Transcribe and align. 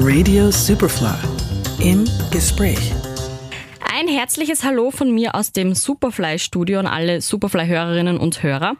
Radio 0.00 0.52
Superfly 0.52 1.08
im 1.80 2.04
Gespräch. 2.30 2.92
Ein 3.92 4.06
herzliches 4.06 4.62
Hallo 4.62 4.92
von 4.92 5.12
mir 5.12 5.34
aus 5.34 5.50
dem 5.50 5.74
Superfly-Studio 5.74 6.78
an 6.78 6.86
alle 6.86 7.20
Superfly-Hörerinnen 7.20 8.16
und 8.16 8.42
Hörer. 8.44 8.76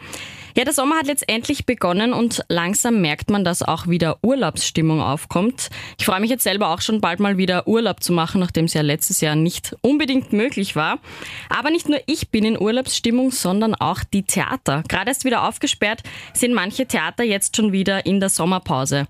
Ja, 0.59 0.64
der 0.64 0.75
Sommer 0.75 0.96
hat 0.96 1.06
letztendlich 1.06 1.66
begonnen 1.66 2.12
und 2.12 2.45
langsam 2.48 3.00
merkt 3.00 3.30
man, 3.30 3.45
dass 3.45 3.62
auch 3.62 3.86
wieder 3.86 4.18
Urlaubsstimmung 4.22 5.00
aufkommt. 5.00 5.70
Ich 6.00 6.04
freue 6.04 6.18
mich 6.18 6.30
jetzt 6.30 6.42
selber 6.42 6.70
auch 6.70 6.80
schon 6.80 7.00
bald 7.00 7.20
mal 7.20 7.36
wieder 7.36 7.68
Urlaub 7.68 8.02
zu 8.02 8.12
machen, 8.12 8.41
nachdem 8.41 8.64
es 8.64 8.74
ja 8.74 8.82
letztes 8.82 9.20
Jahr 9.20 9.36
nicht 9.36 9.77
unbedingt 9.82 10.32
möglich 10.32 10.74
war. 10.74 10.98
Aber 11.48 11.70
nicht 11.70 11.88
nur 11.88 12.00
ich 12.06 12.30
bin 12.30 12.45
in 12.45 12.60
Urlaubsstimmung, 12.60 13.30
sondern 13.30 13.77
auch 13.77 14.02
die 14.02 14.24
Theater. 14.24 14.82
Gerade 14.88 15.10
erst 15.10 15.24
wieder 15.24 15.47
aufgesperrt 15.47 16.02
sind 16.34 16.55
manche 16.55 16.86
Theater 16.86 17.22
jetzt 17.22 17.55
schon 17.55 17.70
wieder 17.70 18.05
in 18.05 18.19
der 18.19 18.28
Sommerpause. 18.28 19.06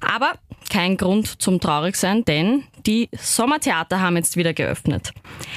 Aber 0.00 0.34
kein 0.70 0.96
Grund 0.96 1.42
zum 1.42 1.58
Traurigsein, 1.58 2.24
denn 2.24 2.62
die 2.86 3.08
Sommertheater 3.18 4.00
haben 4.00 4.16
jetzt 4.16 4.36
wieder 4.36 4.52
geöffnet. 4.52 5.12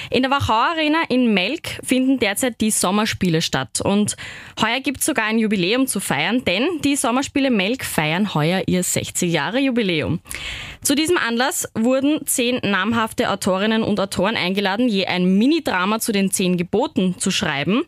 In 0.10 0.24
der 0.24 0.32
Wachau 0.32 0.54
Arena 0.54 1.00
in 1.10 1.34
Melk 1.34 1.80
finden 1.84 2.20
derzeit 2.20 2.62
die 2.62 2.72
Sommerspiele 2.72 3.42
statt. 3.42 3.82
Und 3.82 4.16
heuer 4.62 4.80
gibt 4.80 5.00
es 5.00 5.06
sogar 5.06 5.26
ein 5.26 5.38
Jubiläum 5.38 5.88
zu 5.88 6.00
feiern, 6.00 6.44
denn 6.46 6.66
die 6.84 6.96
Sommerspiele 6.96 7.52
Melk 7.52 7.84
feiern 7.84 8.34
heuer 8.34 8.64
ihr 8.68 8.84
60 8.84 9.32
Jahre 9.32 9.60
Jubiläum. 9.60 10.20
Zu 10.82 10.96
diesem 10.96 11.18
Anlass 11.18 11.68
wurden 11.74 12.26
zehn 12.26 12.60
namhafte 12.64 13.30
Autorinnen 13.30 13.84
und 13.84 14.00
Autoren 14.00 14.38
eingeladen, 14.38 14.88
je 14.88 15.06
ein 15.06 15.38
Mini-Drama 15.38 16.00
zu 16.00 16.12
den 16.12 16.32
zehn 16.32 16.56
Geboten 16.56 17.16
zu 17.20 17.32
schreiben. 17.32 17.84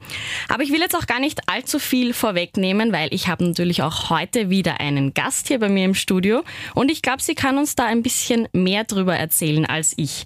Aber 0.50 0.64
ich 0.64 0.72
will 0.72 0.82
jetzt 0.82 0.96
auch 0.96 1.08
gar 1.08 1.20
nicht 1.20 1.48
allzu 1.48 1.80
viel 1.80 2.14
vorwegnehmen, 2.14 2.92
weil 2.92 3.14
ich 3.14 3.28
habe 3.28 3.46
natürlich 3.46 3.84
auch 3.84 4.10
heute 4.10 4.50
wieder 4.50 4.80
einen 4.82 5.14
Gast 5.14 5.48
hier 5.48 5.60
bei 5.60 5.70
mir 5.70 5.86
im 5.86 5.96
Studio 5.96 6.44
und 6.76 6.92
ich 6.92 7.02
glaube, 7.02 7.22
sie 7.22 7.36
kann 7.36 7.58
uns 7.58 7.76
da 7.76 7.86
ein 7.86 8.04
bisschen 8.04 8.48
mehr 8.52 8.84
drüber 8.84 9.16
erzählen 9.16 9.29
als 9.66 9.94
ich. 9.98 10.26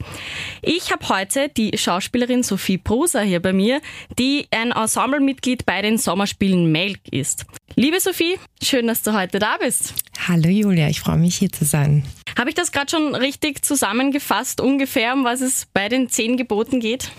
Ich 0.61 0.91
habe 0.91 1.07
heute 1.09 1.49
die 1.49 1.77
Schauspielerin 1.77 2.43
Sophie 2.43 2.77
Pruser 2.77 3.21
hier 3.21 3.41
bei 3.41 3.53
mir, 3.53 3.81
die 4.17 4.47
ein 4.51 4.71
Ensemblemitglied 4.71 5.65
bei 5.65 5.81
den 5.81 5.97
Sommerspielen 5.97 6.71
Melk 6.71 6.99
ist. 7.11 7.45
Liebe 7.75 7.99
Sophie, 7.99 8.37
schön, 8.61 8.87
dass 8.87 9.01
du 9.01 9.13
heute 9.13 9.39
da 9.39 9.57
bist. 9.57 9.93
Hallo 10.27 10.49
Julia, 10.49 10.89
ich 10.89 10.99
freue 10.99 11.17
mich 11.17 11.35
hier 11.37 11.51
zu 11.51 11.65
sein. 11.65 12.03
Habe 12.37 12.49
ich 12.49 12.55
das 12.55 12.71
gerade 12.71 12.89
schon 12.89 13.15
richtig 13.15 13.63
zusammengefasst, 13.63 14.61
ungefähr, 14.61 15.13
um 15.13 15.23
was 15.23 15.41
es 15.41 15.67
bei 15.73 15.89
den 15.89 16.09
zehn 16.09 16.37
Geboten 16.37 16.79
geht? 16.79 17.11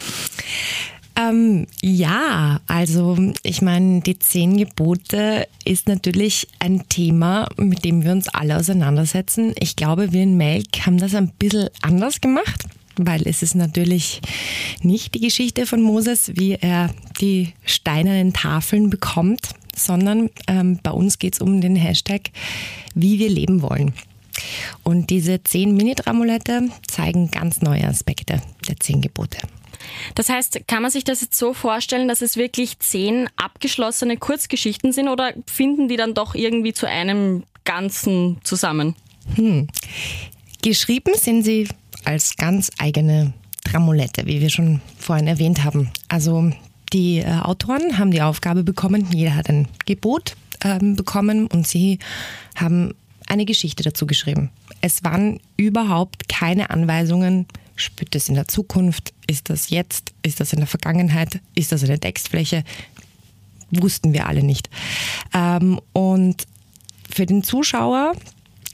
Ähm, 1.17 1.67
ja, 1.81 2.61
also 2.67 3.17
ich 3.43 3.63
meine, 3.63 4.01
die 4.01 4.19
zehn 4.19 4.57
Gebote 4.57 5.47
ist 5.65 5.87
natürlich 5.87 6.49
ein 6.59 6.89
Thema, 6.89 7.49
mit 7.57 7.85
dem 7.85 8.03
wir 8.03 8.13
uns 8.13 8.29
alle 8.29 8.57
auseinandersetzen. 8.57 9.55
Ich 9.59 9.77
glaube, 9.77 10.13
wir 10.13 10.23
in 10.23 10.37
Melk 10.37 10.87
haben 10.87 10.99
das 10.99 11.15
ein 11.15 11.31
bisschen 11.39 11.69
anders 11.83 12.21
gemacht, 12.21 12.65
weil 12.97 13.29
es 13.29 13.43
ist 13.43 13.55
natürlich 13.55 14.23
nicht 14.83 15.15
die 15.15 15.21
Geschichte 15.21 15.67
von 15.67 15.83
Moses, 15.83 16.33
wie 16.35 16.55
er 16.55 16.91
die 17.21 17.53
steinernen 17.65 18.33
Tafeln 18.33 18.91
bekommt, 18.91 19.51
sondern 19.77 20.31
ähm, 20.49 20.81
bei 20.83 20.91
uns 20.91 21.19
geht 21.21 21.35
es 21.35 21.41
um 21.41 21.61
den 21.61 21.77
Hashtag, 21.77 22.31
wie 22.95 23.21
wir 23.21 23.29
leben 23.29 23.63
wollen. 23.63 23.95
Und 24.83 25.11
diese 25.11 25.45
zehn 25.45 25.77
Mini-Dramulette 25.77 26.69
zeigen 26.89 27.31
ganz 27.31 27.63
neue 27.63 27.87
Aspekte 27.87 28.43
der 28.67 28.81
zehn 28.81 29.01
Gebote. 29.01 29.39
Das 30.15 30.29
heißt, 30.29 30.67
kann 30.67 30.83
man 30.83 30.91
sich 30.91 31.05
das 31.05 31.21
jetzt 31.21 31.39
so 31.39 31.55
vorstellen, 31.55 32.09
dass 32.09 32.23
es 32.23 32.37
wirklich 32.37 32.79
zehn 32.79 33.29
abgeschlossene 33.37 34.17
Kurzgeschichten 34.17 34.93
sind 34.93 35.09
oder 35.09 35.33
finden 35.47 35.89
die 35.89 35.97
dann 35.97 36.15
doch 36.15 36.35
irgendwie 36.35 36.73
zu 36.73 36.89
einem 36.89 37.45
Ganzen 37.65 38.39
zusammen? 38.45 38.95
Hm. 39.37 39.69
Geschrieben 40.63 41.15
sind 41.17 41.43
sie 41.43 41.69
als 42.05 42.37
ganz 42.37 42.71
eigene 42.79 43.33
Dramulette, 43.65 44.27
wie 44.27 44.41
wir 44.41 44.51
schon 44.51 44.81
vorhin 44.99 45.27
erwähnt 45.27 45.65
haben. 45.65 45.91
Also 46.09 46.51
die 46.93 47.19
äh, 47.19 47.41
Autoren 47.41 47.99
haben 47.99 48.11
die 48.11 48.23
Aufgabe 48.23 48.63
bekommen, 48.63 49.09
jeder 49.13 49.35
hat 49.35 49.49
ein 49.49 49.69
Gebot 49.87 50.37
äh, 50.61 50.79
bekommen 50.79 51.47
und 51.47 51.67
sie 51.67 51.99
haben 52.55 52.95
eine 53.27 53.47
Geschichte 53.47 53.83
dazu 53.83 54.07
geschrieben. 54.07 54.51
Es 54.81 55.03
waren 55.03 55.41
überhaupt 55.57 56.29
keine 56.29 56.71
Anweisungen, 56.71 57.47
spürt 57.77 58.15
es 58.15 58.29
in 58.29 58.35
der 58.35 58.49
Zukunft, 58.49 59.13
ist 59.27 59.51
das 59.51 59.71
jetzt, 59.71 60.13
ist 60.23 60.41
das 60.41 60.53
in 60.53 60.61
der 60.61 60.69
Vergangenheit, 60.69 61.41
ist 61.55 61.73
das 61.73 61.85
eine 61.85 61.99
Textfläche, 61.99 62.65
wussten 63.71 64.13
wir 64.13 64.27
alle 64.27 64.43
nicht. 64.43 64.69
Ähm, 65.33 65.81
und 65.93 66.47
für 67.11 67.27
den 67.27 67.43
Zuschauer 67.43 68.15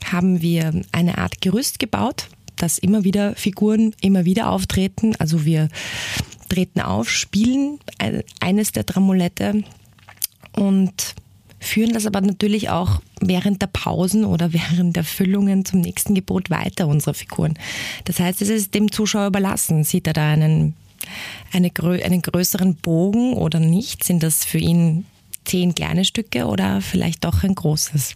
haben 0.05 0.41
wir 0.41 0.81
eine 0.91 1.17
Art 1.17 1.41
Gerüst 1.41 1.79
gebaut, 1.79 2.27
dass 2.55 2.77
immer 2.77 3.03
wieder 3.03 3.35
Figuren 3.35 3.95
immer 4.01 4.25
wieder 4.25 4.49
auftreten. 4.49 5.15
Also 5.17 5.45
wir 5.45 5.69
treten 6.49 6.81
auf, 6.81 7.09
spielen 7.09 7.79
eines 8.39 8.71
der 8.71 8.83
Dramulette 8.83 9.63
und 10.53 11.15
führen 11.61 11.93
das 11.93 12.05
aber 12.05 12.19
natürlich 12.19 12.69
auch 12.69 13.01
während 13.21 13.61
der 13.61 13.67
Pausen 13.67 14.25
oder 14.25 14.51
während 14.53 14.95
der 14.95 15.05
Füllungen 15.05 15.63
zum 15.63 15.79
nächsten 15.79 16.13
Gebot 16.15 16.49
weiter, 16.49 16.87
unsere 16.87 17.13
Figuren. 17.13 17.53
Das 18.03 18.19
heißt, 18.19 18.41
es 18.41 18.49
ist 18.49 18.73
dem 18.73 18.91
Zuschauer 18.91 19.27
überlassen. 19.27 19.85
Sieht 19.85 20.07
er 20.07 20.13
da 20.13 20.31
einen, 20.31 20.73
eine, 21.53 21.71
einen 22.03 22.21
größeren 22.21 22.75
Bogen 22.75 23.33
oder 23.33 23.59
nicht? 23.59 24.03
Sind 24.03 24.23
das 24.23 24.43
für 24.43 24.57
ihn 24.57 25.05
zehn 25.45 25.73
kleine 25.73 26.03
Stücke 26.03 26.45
oder 26.45 26.81
vielleicht 26.81 27.23
doch 27.23 27.43
ein 27.43 27.55
großes? 27.55 28.15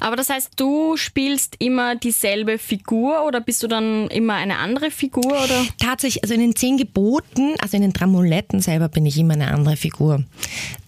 Aber 0.00 0.16
das 0.16 0.28
heißt, 0.28 0.52
du 0.56 0.96
spielst 0.96 1.56
immer 1.58 1.96
dieselbe 1.96 2.58
Figur 2.58 3.24
oder 3.26 3.40
bist 3.40 3.62
du 3.62 3.68
dann 3.68 4.08
immer 4.08 4.34
eine 4.34 4.58
andere 4.58 4.90
Figur? 4.90 5.26
Oder? 5.26 5.64
Tatsächlich, 5.78 6.22
also 6.22 6.34
in 6.34 6.40
den 6.40 6.56
zehn 6.56 6.76
Geboten, 6.76 7.54
also 7.60 7.76
in 7.76 7.82
den 7.82 7.92
Dramuletten 7.92 8.60
selber 8.60 8.88
bin 8.88 9.06
ich 9.06 9.18
immer 9.18 9.34
eine 9.34 9.48
andere 9.48 9.76
Figur. 9.76 10.24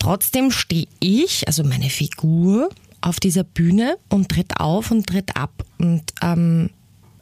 Trotzdem 0.06 0.52
stehe 0.52 0.86
ich, 1.00 1.48
also 1.48 1.64
meine 1.64 1.90
Figur, 1.90 2.68
auf 3.00 3.18
dieser 3.18 3.42
Bühne 3.42 3.98
und 4.08 4.28
tritt 4.28 4.60
auf 4.60 4.92
und 4.92 5.04
tritt 5.04 5.36
ab. 5.36 5.64
Und 5.78 6.04
ähm, 6.22 6.70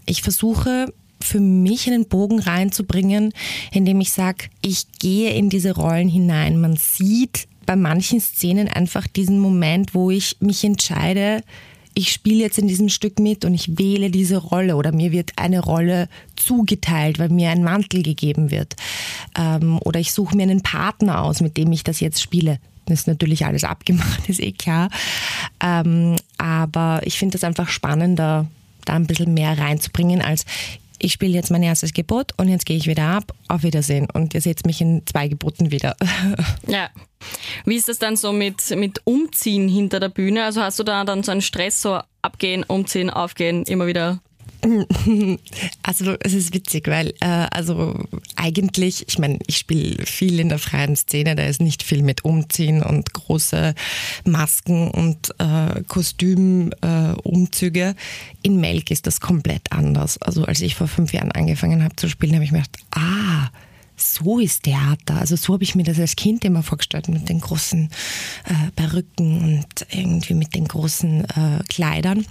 ich 0.05 0.21
versuche 0.21 0.93
für 1.19 1.41
mich 1.41 1.87
einen 1.87 2.09
Bogen 2.09 2.41
reinzubringen, 2.41 3.33
indem 3.73 4.03
ich 4.03 4.12
sage, 4.12 4.50
ich 4.61 4.93
gehe 4.99 5.33
in 5.33 5.49
diese 5.49 5.75
Rollen 5.75 6.11
hinein. 6.11 6.61
Man 6.61 6.77
sieht 6.77 7.49
bei 7.65 7.75
manchen 7.75 8.21
Szenen 8.21 8.69
einfach 8.69 9.06
diesen 9.06 9.39
Moment, 9.39 9.94
wo 9.94 10.11
ich 10.11 10.37
mich 10.41 10.62
entscheide, 10.62 11.41
ich 11.94 12.12
spiele 12.12 12.43
jetzt 12.43 12.59
in 12.59 12.69
diesem 12.69 12.91
Stück 12.91 13.19
mit 13.19 13.47
und 13.47 13.55
ich 13.55 13.78
wähle 13.78 14.11
diese 14.11 14.37
Rolle 14.37 14.77
oder 14.77 14.93
mir 14.93 15.11
wird 15.11 15.31
eine 15.37 15.61
Rolle 15.61 16.11
zugeteilt, 16.37 17.19
weil 17.19 17.31
mir 17.31 17.49
ein 17.49 17.65
Mantel 17.65 18.03
gegeben 18.03 18.50
wird. 18.50 18.75
Ähm, 19.39 19.78
oder 19.83 20.00
ich 20.00 20.12
suche 20.12 20.37
mir 20.37 20.43
einen 20.43 20.62
Partner 20.62 21.23
aus, 21.23 21.41
mit 21.41 21.56
dem 21.56 21.73
ich 21.73 21.83
das 21.83 22.00
jetzt 22.00 22.21
spiele. 22.21 22.59
Ist 22.89 23.06
natürlich 23.06 23.47
alles 23.47 23.65
abgemacht, 23.65 24.28
ist 24.28 24.41
eh 24.41 24.53
klar. 24.53 24.89
Ähm, 25.62 26.17
aber 26.39 27.00
ich 27.05 27.19
finde 27.19 27.37
es 27.37 27.45
einfach 27.45 27.69
spannender, 27.69 28.47
da 28.84 28.95
ein 28.95 29.06
bisschen 29.06 29.33
mehr 29.33 29.59
reinzubringen, 29.59 30.21
als 30.21 30.45
ich 30.99 31.12
spiele 31.12 31.34
jetzt 31.34 31.50
mein 31.50 31.62
erstes 31.62 31.93
Gebot 31.93 32.33
und 32.39 32.49
jetzt 32.49 32.67
gehe 32.67 32.77
ich 32.77 32.87
wieder 32.87 33.05
ab. 33.05 33.34
Auf 33.49 33.62
Wiedersehen. 33.62 34.09
Und 34.11 34.33
ihr 34.33 34.41
seht 34.41 34.65
mich 34.65 34.81
in 34.81 35.03
zwei 35.06 35.28
Geboten 35.28 35.71
wieder. 35.71 35.97
Ja. 36.67 36.89
Wie 37.65 37.77
ist 37.77 37.89
das 37.89 37.99
dann 37.99 38.17
so 38.17 38.33
mit, 38.33 38.71
mit 38.77 39.00
Umziehen 39.05 39.69
hinter 39.69 40.00
der 40.00 40.09
Bühne? 40.09 40.44
Also 40.44 40.61
hast 40.61 40.78
du 40.78 40.83
da 40.83 41.05
dann 41.05 41.23
so 41.23 41.33
einen 41.33 41.41
Stress, 41.41 41.81
so 41.81 42.00
abgehen, 42.21 42.65
umziehen, 42.65 43.11
aufgehen, 43.11 43.65
immer 43.65 43.87
wieder 43.87 44.21
also 45.82 46.16
es 46.20 46.32
ist 46.32 46.54
witzig, 46.54 46.88
weil 46.88 47.14
äh, 47.20 47.47
also 47.50 47.98
eigentlich, 48.36 49.04
ich 49.08 49.19
meine, 49.19 49.38
ich 49.47 49.58
spiele 49.58 50.04
viel 50.06 50.41
in 50.41 50.48
der 50.48 50.58
freien 50.58 50.97
Szene, 50.97 51.34
da 51.34 51.44
ist 51.44 51.60
nicht 51.60 51.82
viel 51.82 52.02
mit 52.02 52.25
Umziehen 52.25 52.82
und 52.82 53.12
große 53.12 53.75
Masken 54.25 54.90
und 54.90 55.34
äh, 55.38 55.82
Kostümumzüge. 55.87 57.81
Äh, 57.81 57.94
in 58.43 58.61
Melk 58.61 58.90
ist 58.90 59.06
das 59.06 59.20
komplett 59.20 59.72
anders. 59.72 60.20
Also 60.20 60.44
als 60.44 60.61
ich 60.61 60.75
vor 60.75 60.88
fünf 60.88 61.12
Jahren 61.12 61.32
angefangen 61.32 61.82
habe 61.84 61.96
zu 61.96 62.08
spielen, 62.08 62.34
habe 62.34 62.44
ich 62.44 62.52
mir 62.52 62.62
gedacht, 62.62 62.78
ah, 62.93 63.50
so 63.96 64.38
ist 64.38 64.64
Theater. 64.64 65.17
Also 65.20 65.37
so 65.37 65.55
habe 65.55 65.64
ich 65.64 65.75
mir 65.75 65.84
das 65.84 65.99
als 65.99 66.17
Kind 66.17 66.44
immer 66.44 66.62
vorgestellt, 66.62 67.08
mit 67.08 67.28
den 67.28 67.40
großen 67.40 67.90
äh, 68.46 68.70
Perücken 68.75 69.38
und 69.43 69.87
irgendwie 69.90 70.34
mit 70.34 70.55
den 70.55 70.67
großen 70.67 71.25
äh, 71.25 71.62
Kleidern. 71.69 72.26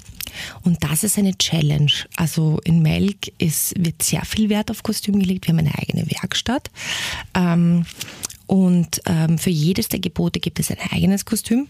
Und 0.64 0.84
das 0.84 1.04
ist 1.04 1.18
eine 1.18 1.38
Challenge. 1.38 1.92
Also 2.16 2.60
in 2.64 2.82
Melk 2.82 3.32
ist, 3.38 3.74
wird 3.78 4.02
sehr 4.02 4.26
viel 4.26 4.50
Wert 4.50 4.72
auf 4.72 4.84
Kostüm 4.84 5.20
gelegt. 5.20 5.48
Wir 5.48 5.54
haben 5.54 5.60
eine 5.60 5.78
eigene 5.78 6.10
Werkstatt. 6.10 6.70
Ähm, 7.34 7.86
und 8.48 9.02
ähm, 9.06 9.38
für 9.38 9.50
jedes 9.50 9.90
der 9.90 10.00
Gebote 10.00 10.40
gibt 10.40 10.60
es 10.60 10.70
ein 10.70 10.78
eigenes 10.92 11.26
Kostüm. 11.26 11.68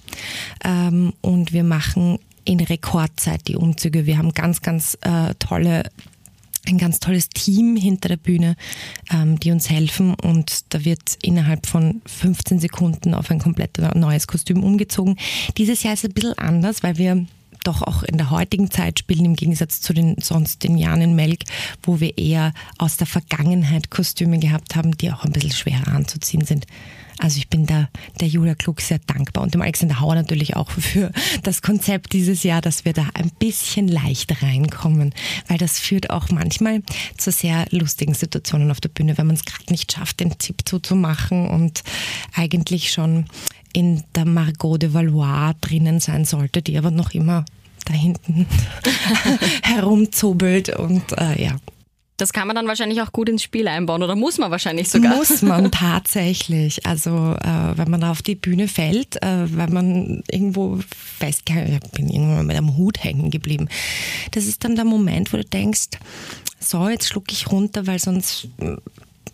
Ähm, 0.64 1.14
und 1.22 1.54
wir 1.54 1.64
machen 1.64 2.20
in 2.46 2.60
Rekordzeit 2.60 3.48
die 3.48 3.56
Umzüge. 3.56 4.06
Wir 4.06 4.18
haben 4.18 4.34
ganz, 4.34 4.62
ganz 4.62 4.98
äh, 5.02 5.34
tolle 5.40 5.84
ein 6.66 6.78
ganz 6.78 7.00
tolles 7.00 7.30
Team 7.30 7.76
hinter 7.76 8.10
der 8.10 8.18
Bühne, 8.18 8.56
ähm, 9.12 9.40
die 9.40 9.52
uns 9.52 9.70
helfen 9.70 10.14
und 10.14 10.74
da 10.74 10.86
wird 10.86 11.18
innerhalb 11.22 11.66
von 11.66 12.02
15 12.06 12.60
Sekunden 12.60 13.14
auf 13.14 13.30
ein 13.32 13.40
komplett 13.40 13.78
neues 13.96 14.28
Kostüm 14.28 14.64
umgezogen. 14.64 15.18
Dieses 15.58 15.84
Jahr 15.84 15.94
ist 15.94 16.06
es 16.06 16.10
ein 16.10 16.14
bisschen 16.14 16.38
anders, 16.38 16.84
weil 16.84 16.98
wir 16.98 17.26
doch 17.64 17.82
auch 17.82 18.04
in 18.04 18.18
der 18.18 18.30
heutigen 18.30 18.72
Zeit 18.72 19.00
spielen, 19.00 19.26
im 19.26 19.36
Gegensatz 19.36 19.82
zu 19.82 19.94
den 19.94 20.16
sonst 20.20 20.64
den 20.64 20.78
Jahren 20.78 21.16
Melk, 21.16 21.44
wo 21.82 22.00
wir 22.00 22.18
eher 22.18 22.54
aus 22.78 22.98
der 22.98 23.08
Vergangenheit 23.08 23.90
Kostüme 23.90 24.40
gehabt 24.40 24.76
haben, 24.76 24.96
die 24.98 25.12
auch 25.12 25.24
ein 25.24 25.32
bisschen 25.32 25.52
schwerer 25.52 25.90
anzuziehen 25.90 26.46
sind. 26.46 26.66
Also 27.20 27.38
ich 27.38 27.48
bin 27.48 27.66
da 27.66 27.90
der 28.20 28.28
Julia 28.28 28.56
Klug 28.56 28.82
sehr 28.82 29.00
dankbar 29.00 29.44
und 29.44 29.54
dem 29.54 29.62
Alexander 29.62 30.00
Hauer 30.00 30.16
natürlich 30.16 30.56
auch 30.56 30.70
für 30.72 31.12
das 31.44 31.62
Konzept 31.62 32.14
dieses 32.14 32.44
Jahr, 32.44 32.62
dass 32.62 32.86
wir 32.86 32.94
da 32.94 33.08
ein 33.14 33.32
bisschen 33.40 33.88
leicht 33.88 34.42
reinkommen, 34.42 35.14
weil 35.48 35.58
das 35.58 35.80
führt 35.80 36.10
auch 36.10 36.30
manchmal 36.30 36.82
zu 37.18 37.32
sehr 37.32 37.66
lustigen 37.70 38.14
Situationen 38.14 38.72
auf 38.72 38.82
der 38.82 38.90
Bühne, 38.90 39.18
wenn 39.18 39.28
man 39.28 39.36
es 39.36 39.46
gerade 39.46 39.72
nicht 39.72 39.92
schafft, 39.92 40.20
den 40.20 40.40
Zip 40.40 40.68
zuzumachen 40.68 41.48
und 41.48 41.84
eigentlich 42.36 42.92
schon 42.92 43.26
in 43.74 44.04
der 44.16 44.26
Margot 44.26 44.82
de 44.82 44.94
Valois 44.94 45.54
drinnen 45.60 46.00
sein 46.00 46.26
sollte, 46.26 46.62
die 46.62 46.78
aber 46.78 46.92
noch 46.92 47.12
immer 47.12 47.44
da 47.86 47.94
hinten 47.94 48.48
herumzobelt 49.64 50.70
und 50.78 51.04
äh, 51.18 51.44
ja. 51.44 51.58
Das 52.18 52.32
kann 52.32 52.46
man 52.48 52.56
dann 52.56 52.68
wahrscheinlich 52.68 53.02
auch 53.02 53.12
gut 53.12 53.28
ins 53.28 53.42
Spiel 53.42 53.68
einbauen 53.68 54.04
oder 54.04 54.16
muss 54.16 54.38
man 54.38 54.52
wahrscheinlich 54.52 54.88
sogar? 54.88 55.16
Muss 55.16 55.42
man 55.42 55.72
tatsächlich. 55.72 56.86
Also 56.86 57.36
äh, 57.42 57.76
wenn 57.76 57.90
man 57.90 58.02
da 58.02 58.12
auf 58.12 58.22
die 58.22 58.36
Bühne 58.36 58.68
fällt, 58.68 59.22
äh, 59.24 59.58
wenn 59.58 59.74
man 59.74 60.24
irgendwo 60.30 60.80
fest, 61.18 61.42
ich 61.50 61.92
bin 61.92 62.10
irgendwann 62.10 62.46
mit 62.46 62.56
einem 62.56 62.78
Hut 62.78 63.04
hängen 63.04 63.32
geblieben. 63.32 63.68
Das 64.32 64.46
ist 64.46 64.64
dann 64.64 64.76
der 64.76 64.86
Moment, 64.86 65.34
wo 65.34 65.38
du 65.38 65.44
denkst, 65.44 65.90
so, 66.60 66.88
jetzt 66.88 67.10
schlucke 67.10 67.34
ich 67.34 67.52
runter, 67.52 67.88
weil 67.88 68.00
sonst 68.00 68.48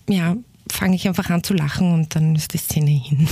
ja, 0.10 0.36
fange 0.72 0.96
ich 0.96 1.08
einfach 1.08 1.30
an 1.30 1.44
zu 1.44 1.54
lachen 1.54 1.94
und 1.94 2.16
dann 2.16 2.36
ist 2.36 2.54
die 2.54 2.58
Szene 2.58 2.92
hin. 2.92 3.28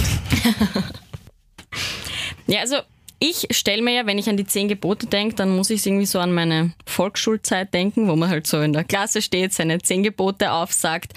ja, 2.48 2.62
also 2.62 2.78
ich 3.20 3.48
stelle 3.52 3.82
mir 3.82 3.94
ja, 3.94 4.06
wenn 4.06 4.18
ich 4.18 4.30
an 4.30 4.38
die 4.38 4.46
zehn 4.46 4.68
Gebote 4.68 5.08
denke, 5.08 5.36
dann 5.36 5.56
muss 5.56 5.70
ich 5.70 5.86
irgendwie 5.86 6.06
so 6.06 6.20
an 6.20 6.34
meine 6.34 6.74
Volksschulzeit 6.86 7.74
denken, 7.74 8.08
wo 8.08 8.16
man 8.16 8.30
halt 8.30 8.46
so 8.46 8.62
in 8.62 8.74
der 8.74 8.84
Klasse 8.84 9.22
steht, 9.22 9.54
seine 9.54 9.80
zehn 9.80 10.04
Gebote 10.04 10.52
aufsagt. 10.52 11.14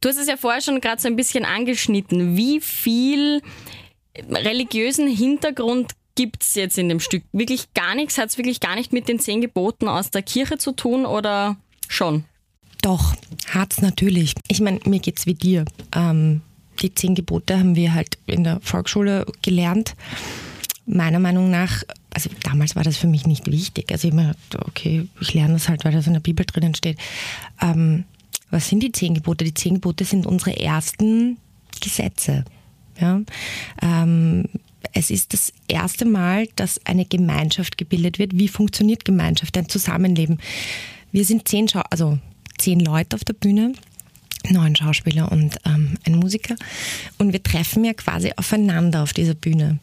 Du 0.00 0.08
hast 0.08 0.16
es 0.16 0.28
ja 0.28 0.38
vorher 0.38 0.62
schon 0.62 0.80
gerade 0.80 1.00
so 1.00 1.08
ein 1.08 1.16
bisschen 1.16 1.44
angeschnitten. 1.44 2.36
Wie 2.36 2.60
viel 2.60 3.42
religiösen 4.30 5.06
Hintergrund 5.08 5.92
gibt 6.14 6.42
es 6.42 6.54
jetzt 6.54 6.78
in 6.78 6.88
dem 6.88 7.00
Stück? 7.00 7.22
Wirklich 7.32 7.74
gar 7.74 7.94
nichts? 7.94 8.16
Hat 8.16 8.30
es 8.30 8.38
wirklich 8.38 8.60
gar 8.60 8.76
nicht 8.76 8.92
mit 8.92 9.08
den 9.08 9.18
zehn 9.18 9.42
Geboten 9.42 9.88
aus 9.88 10.10
der 10.10 10.22
Kirche 10.22 10.56
zu 10.56 10.72
tun 10.72 11.04
oder 11.04 11.56
schon? 11.88 12.24
Doch, 12.82 13.14
hat's 13.48 13.82
natürlich. 13.82 14.34
Ich 14.48 14.60
meine, 14.60 14.80
mir 14.86 15.00
geht's 15.00 15.26
wie 15.26 15.34
dir. 15.34 15.64
Ähm, 15.94 16.40
die 16.80 16.94
zehn 16.94 17.14
Gebote 17.14 17.58
haben 17.58 17.76
wir 17.76 17.94
halt 17.94 18.18
in 18.26 18.44
der 18.44 18.60
Volksschule 18.60 19.26
gelernt. 19.42 19.94
Meiner 20.86 21.18
Meinung 21.18 21.50
nach, 21.50 21.82
also 22.12 22.30
damals 22.42 22.74
war 22.74 22.82
das 22.82 22.96
für 22.96 23.06
mich 23.06 23.26
nicht 23.26 23.50
wichtig. 23.50 23.92
Also 23.92 24.08
ich 24.08 24.14
mir, 24.14 24.34
okay, 24.66 25.06
ich 25.20 25.34
lerne 25.34 25.54
das 25.54 25.68
halt, 25.68 25.84
weil 25.84 25.92
das 25.92 26.06
in 26.06 26.14
der 26.14 26.20
Bibel 26.20 26.46
drinnen 26.46 26.74
steht. 26.74 26.98
Ähm, 27.60 28.04
was 28.50 28.68
sind 28.68 28.82
die 28.82 28.92
zehn 28.92 29.14
Gebote? 29.14 29.44
Die 29.44 29.54
zehn 29.54 29.74
Gebote 29.74 30.04
sind 30.04 30.26
unsere 30.26 30.58
ersten 30.58 31.36
Gesetze. 31.80 32.44
Ja? 32.98 33.20
Ähm, 33.82 34.46
es 34.92 35.10
ist 35.10 35.34
das 35.34 35.52
erste 35.68 36.04
Mal, 36.04 36.48
dass 36.56 36.84
eine 36.86 37.04
Gemeinschaft 37.04 37.78
gebildet 37.78 38.18
wird. 38.18 38.36
Wie 38.36 38.48
funktioniert 38.48 39.04
Gemeinschaft, 39.04 39.56
ein 39.56 39.68
Zusammenleben? 39.68 40.38
Wir 41.12 41.24
sind 41.24 41.46
zehn, 41.46 41.68
Schau 41.68 41.82
also 41.90 42.18
zehn 42.60 42.80
Leute 42.80 43.16
auf 43.16 43.24
der 43.24 43.32
Bühne, 43.32 43.72
neun 44.48 44.76
Schauspieler 44.76 45.30
und 45.32 45.56
ähm, 45.66 45.96
ein 46.04 46.16
Musiker. 46.16 46.56
Und 47.18 47.32
wir 47.32 47.42
treffen 47.42 47.84
ja 47.84 47.94
quasi 47.94 48.32
aufeinander 48.36 49.02
auf 49.02 49.12
dieser 49.12 49.34
Bühne. 49.34 49.78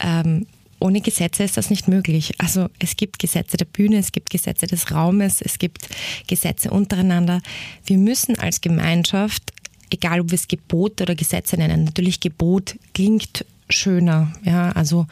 Ähm, 0.00 0.46
ohne 0.80 1.00
Gesetze 1.00 1.42
ist 1.42 1.56
das 1.56 1.70
nicht 1.70 1.88
möglich. 1.88 2.34
Also 2.38 2.68
es 2.78 2.96
gibt 2.96 3.18
Gesetze 3.18 3.56
der 3.56 3.64
Bühne, 3.64 3.96
es 3.96 4.12
gibt 4.12 4.30
Gesetze 4.30 4.66
des 4.66 4.92
Raumes, 4.92 5.40
es 5.40 5.58
gibt 5.58 5.88
Gesetze 6.28 6.70
untereinander. 6.70 7.40
Wir 7.84 7.98
müssen 7.98 8.38
als 8.38 8.60
Gemeinschaft, 8.60 9.52
egal 9.90 10.20
ob 10.20 10.30
wir 10.30 10.36
es 10.36 10.46
Gebot 10.46 11.00
oder 11.00 11.14
Gesetze 11.14 11.56
nennen, 11.56 11.84
natürlich 11.84 12.20
Gebot 12.20 12.76
klingt 12.94 13.44
schöner. 13.68 14.32
Ja, 14.44 14.70
also 14.72 15.06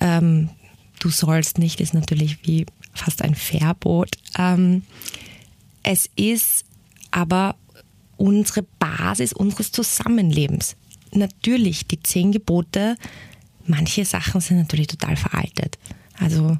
ähm, 0.00 0.50
du 1.00 1.10
sollst 1.10 1.58
nicht 1.58 1.80
ist 1.80 1.94
natürlich 1.94 2.38
wie 2.46 2.66
fast 2.94 3.22
ein 3.22 3.34
Verbot. 3.34 4.10
Ähm, 4.38 4.82
es 5.82 6.08
ist 6.16 6.64
aber 7.10 7.56
unsere 8.16 8.62
Basis 8.78 9.32
unseres 9.32 9.72
Zusammenlebens. 9.72 10.76
Natürlich, 11.12 11.86
die 11.86 12.02
zehn 12.02 12.32
Gebote, 12.32 12.96
manche 13.66 14.04
Sachen 14.04 14.40
sind 14.40 14.58
natürlich 14.58 14.86
total 14.86 15.16
veraltet. 15.16 15.78
Also 16.18 16.56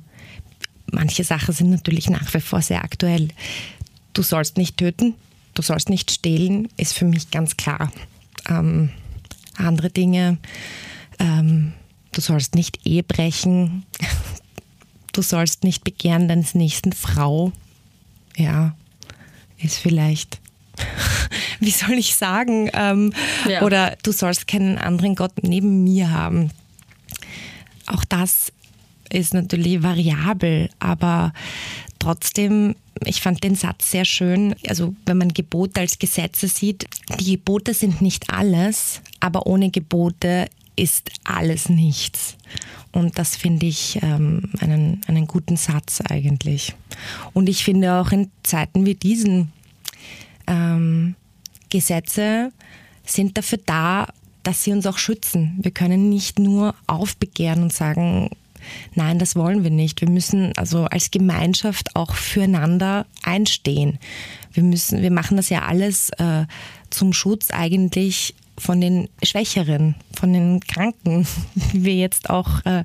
manche 0.91 1.25
Sachen 1.25 1.55
sind 1.55 1.71
natürlich 1.71 2.11
nach 2.11 2.33
wie 2.35 2.41
vor 2.41 2.63
sehr 2.63 2.83
aktuell. 2.83 3.29
Du 4.13 4.23
sollst 4.23 4.57
nicht 4.59 4.77
töten, 4.77 5.15
du 5.55 5.63
sollst 5.63 5.89
nicht 5.89 6.11
stehlen, 6.11 6.69
ist 6.77 6.95
für 6.95 7.05
mich 7.05 7.31
ganz 7.31 7.57
klar. 7.57 7.93
Ähm, 8.49 8.91
andere 9.57 9.91
Dinge, 9.91 10.39
ähm, 11.19 11.73
du 12.13 12.21
sollst 12.21 12.55
nicht 12.55 12.87
Ehe 12.87 13.03
brechen, 13.03 13.85
du 15.13 15.23
sollst 15.23 15.65
nicht 15.65 15.85
begehren 15.85 16.29
deines 16.29 16.55
nächsten 16.55 16.93
Frau. 16.93 17.53
Ja, 18.37 18.75
ist 19.63 19.79
vielleicht, 19.79 20.41
wie 21.61 21.71
soll 21.71 21.93
ich 21.93 22.15
sagen, 22.15 22.71
ähm, 22.73 23.13
ja. 23.49 23.63
oder 23.63 23.97
du 24.03 24.13
sollst 24.13 24.47
keinen 24.47 24.79
anderen 24.79 25.15
Gott 25.15 25.33
neben 25.43 25.85
mir 25.85 26.11
haben. 26.11 26.51
Auch 27.87 28.05
das 28.05 28.53
ist 29.11 29.35
natürlich 29.35 29.83
variabel, 29.83 30.71
aber 30.79 31.33
trotzdem, 31.99 32.75
ich 33.05 33.21
fand 33.21 33.45
den 33.45 33.55
Satz 33.55 33.91
sehr 33.91 34.05
schön. 34.05 34.55
Also 34.67 34.95
wenn 35.07 35.19
man 35.19 35.35
Gebote 35.35 35.81
als 35.81 35.99
Gesetze 35.99 36.49
sieht, 36.49 36.87
die 37.21 37.33
Gebote 37.33 37.75
sind 37.75 38.01
nicht 38.01 38.33
alles, 38.33 39.03
aber 39.21 39.47
ohne 39.47 39.71
Gebote 39.71 40.49
ist 40.77 41.11
alles 41.25 41.69
nichts. 41.69 42.37
Und 42.93 43.19
das 43.19 43.37
finde 43.37 43.67
ich 43.67 43.99
ähm, 44.03 44.51
einen, 44.61 45.01
einen 45.07 45.27
guten 45.27 45.57
Satz 45.57 46.03
eigentlich. 46.03 46.75
Und 47.33 47.49
ich 47.49 47.65
finde 47.65 47.95
auch 47.95 48.13
in 48.13 48.31
Zeiten 48.43 48.85
wie 48.85 48.95
diesen, 48.95 49.51
ähm, 50.47 51.15
Gesetze 51.71 52.53
sind 53.05 53.39
dafür 53.39 53.59
da, 53.65 54.07
dass 54.43 54.63
sie 54.63 54.73
uns 54.73 54.87
auch 54.87 54.99
schützen. 54.99 55.59
Wir 55.63 55.71
können 55.71 56.09
nicht 56.09 56.39
nur 56.39 56.75
aufbegehren 56.87 57.63
und 57.63 57.73
sagen, 57.73 58.31
nein, 58.95 59.19
das 59.19 59.37
wollen 59.37 59.65
wir 59.65 59.71
nicht. 59.71 60.01
Wir 60.01 60.11
müssen 60.11 60.53
also 60.57 60.85
als 60.85 61.11
Gemeinschaft 61.11 61.97
auch 61.97 62.15
füreinander 62.15 63.07
einstehen. 63.23 63.99
Wir 64.53 64.63
müssen, 64.63 65.01
wir 65.01 65.11
machen 65.11 65.37
das 65.37 65.49
ja 65.49 65.63
alles 65.63 66.11
äh, 66.19 66.45
zum 66.91 67.13
Schutz 67.13 67.51
eigentlich 67.51 68.35
von 68.59 68.81
den 68.81 69.09
Schwächeren, 69.23 69.95
von 70.15 70.33
den 70.33 70.61
Kranken, 70.61 71.27
wie 71.73 71.85
wir 71.85 71.95
jetzt 71.95 72.31
auch 72.31 72.65
äh, 72.65 72.85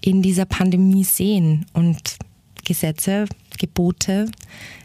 in 0.00 0.22
dieser 0.22 0.44
Pandemie 0.44 1.04
sehen. 1.04 1.66
Und 1.72 2.16
Gesetze, 2.64 3.26
Gebote 3.58 4.30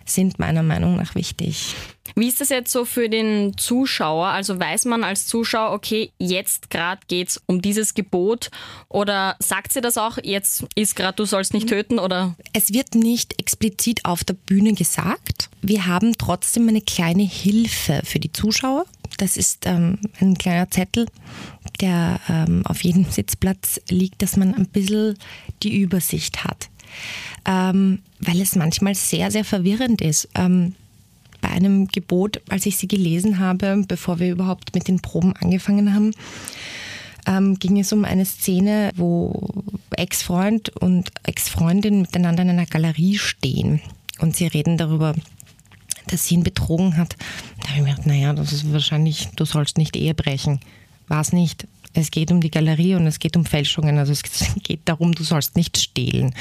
sind 0.05 0.39
meiner 0.39 0.63
Meinung 0.63 0.95
nach 0.95 1.15
wichtig. 1.15 1.75
Wie 2.15 2.27
ist 2.27 2.41
das 2.41 2.49
jetzt 2.49 2.71
so 2.71 2.85
für 2.85 3.09
den 3.09 3.57
Zuschauer? 3.57 4.27
Also 4.27 4.59
weiß 4.59 4.85
man 4.85 5.03
als 5.03 5.27
Zuschauer, 5.27 5.73
okay, 5.73 6.11
jetzt 6.17 6.71
gerade 6.71 7.01
geht 7.07 7.29
es 7.29 7.41
um 7.45 7.61
dieses 7.61 7.93
Gebot 7.93 8.49
oder 8.89 9.35
sagt 9.39 9.71
sie 9.71 9.81
das 9.81 9.97
auch, 9.97 10.17
jetzt 10.23 10.65
ist 10.73 10.95
gerade, 10.95 11.15
du 11.15 11.25
sollst 11.25 11.53
nicht 11.53 11.69
töten 11.69 11.99
oder? 11.99 12.35
Es 12.53 12.73
wird 12.73 12.95
nicht 12.95 13.39
explizit 13.39 14.05
auf 14.05 14.23
der 14.23 14.33
Bühne 14.33 14.73
gesagt. 14.73 15.49
Wir 15.61 15.85
haben 15.85 16.17
trotzdem 16.17 16.67
eine 16.67 16.81
kleine 16.81 17.23
Hilfe 17.23 18.01
für 18.03 18.19
die 18.19 18.31
Zuschauer. 18.31 18.85
Das 19.17 19.35
ist 19.35 19.65
ähm, 19.65 19.99
ein 20.21 20.37
kleiner 20.37 20.69
Zettel, 20.69 21.07
der 21.81 22.19
ähm, 22.29 22.65
auf 22.65 22.83
jedem 22.83 23.05
Sitzplatz 23.05 23.81
liegt, 23.89 24.21
dass 24.21 24.37
man 24.37 24.53
ein 24.53 24.67
bisschen 24.67 25.17
die 25.63 25.79
Übersicht 25.79 26.43
hat. 26.43 26.69
Ähm, 27.45 27.99
weil 28.19 28.41
es 28.41 28.55
manchmal 28.55 28.95
sehr, 28.95 29.31
sehr 29.31 29.43
verwirrend 29.43 30.01
ist. 30.01 30.29
Ähm, 30.35 30.75
bei 31.41 31.49
einem 31.49 31.87
Gebot, 31.87 32.41
als 32.49 32.65
ich 32.65 32.77
sie 32.77 32.87
gelesen 32.87 33.39
habe, 33.39 33.83
bevor 33.87 34.19
wir 34.19 34.31
überhaupt 34.31 34.73
mit 34.73 34.87
den 34.87 34.99
Proben 34.99 35.33
angefangen 35.35 35.93
haben, 35.93 36.13
ähm, 37.27 37.59
ging 37.59 37.79
es 37.79 37.93
um 37.93 38.05
eine 38.05 38.25
Szene, 38.25 38.91
wo 38.95 39.63
Ex-Freund 39.91 40.69
und 40.69 41.11
Ex-Freundin 41.23 42.01
miteinander 42.01 42.43
in 42.43 42.49
einer 42.49 42.65
Galerie 42.65 43.17
stehen 43.17 43.81
und 44.19 44.35
sie 44.35 44.47
reden 44.47 44.77
darüber, 44.77 45.13
dass 46.11 46.25
sie 46.25 46.35
ihn 46.35 46.43
betrogen 46.43 46.97
hat. 46.97 47.15
Da 47.61 47.69
habe 47.69 47.79
ich 47.79 47.83
mir 47.83 47.89
gedacht, 47.91 48.07
naja, 48.07 48.33
das 48.33 48.53
ist 48.53 48.71
wahrscheinlich, 48.71 49.29
du 49.35 49.45
sollst 49.45 49.77
nicht 49.77 49.95
Ehe 49.95 50.13
brechen. 50.13 50.59
War 51.07 51.21
es 51.21 51.33
nicht. 51.33 51.67
Es 51.93 52.11
geht 52.11 52.31
um 52.31 52.41
die 52.41 52.51
Galerie 52.51 52.95
und 52.95 53.07
es 53.07 53.19
geht 53.19 53.37
um 53.37 53.45
Fälschungen. 53.45 53.97
Also 53.97 54.11
es 54.11 54.21
geht 54.63 54.81
darum, 54.85 55.13
du 55.13 55.23
sollst 55.23 55.55
nicht 55.55 55.77
stehlen. 55.77 56.33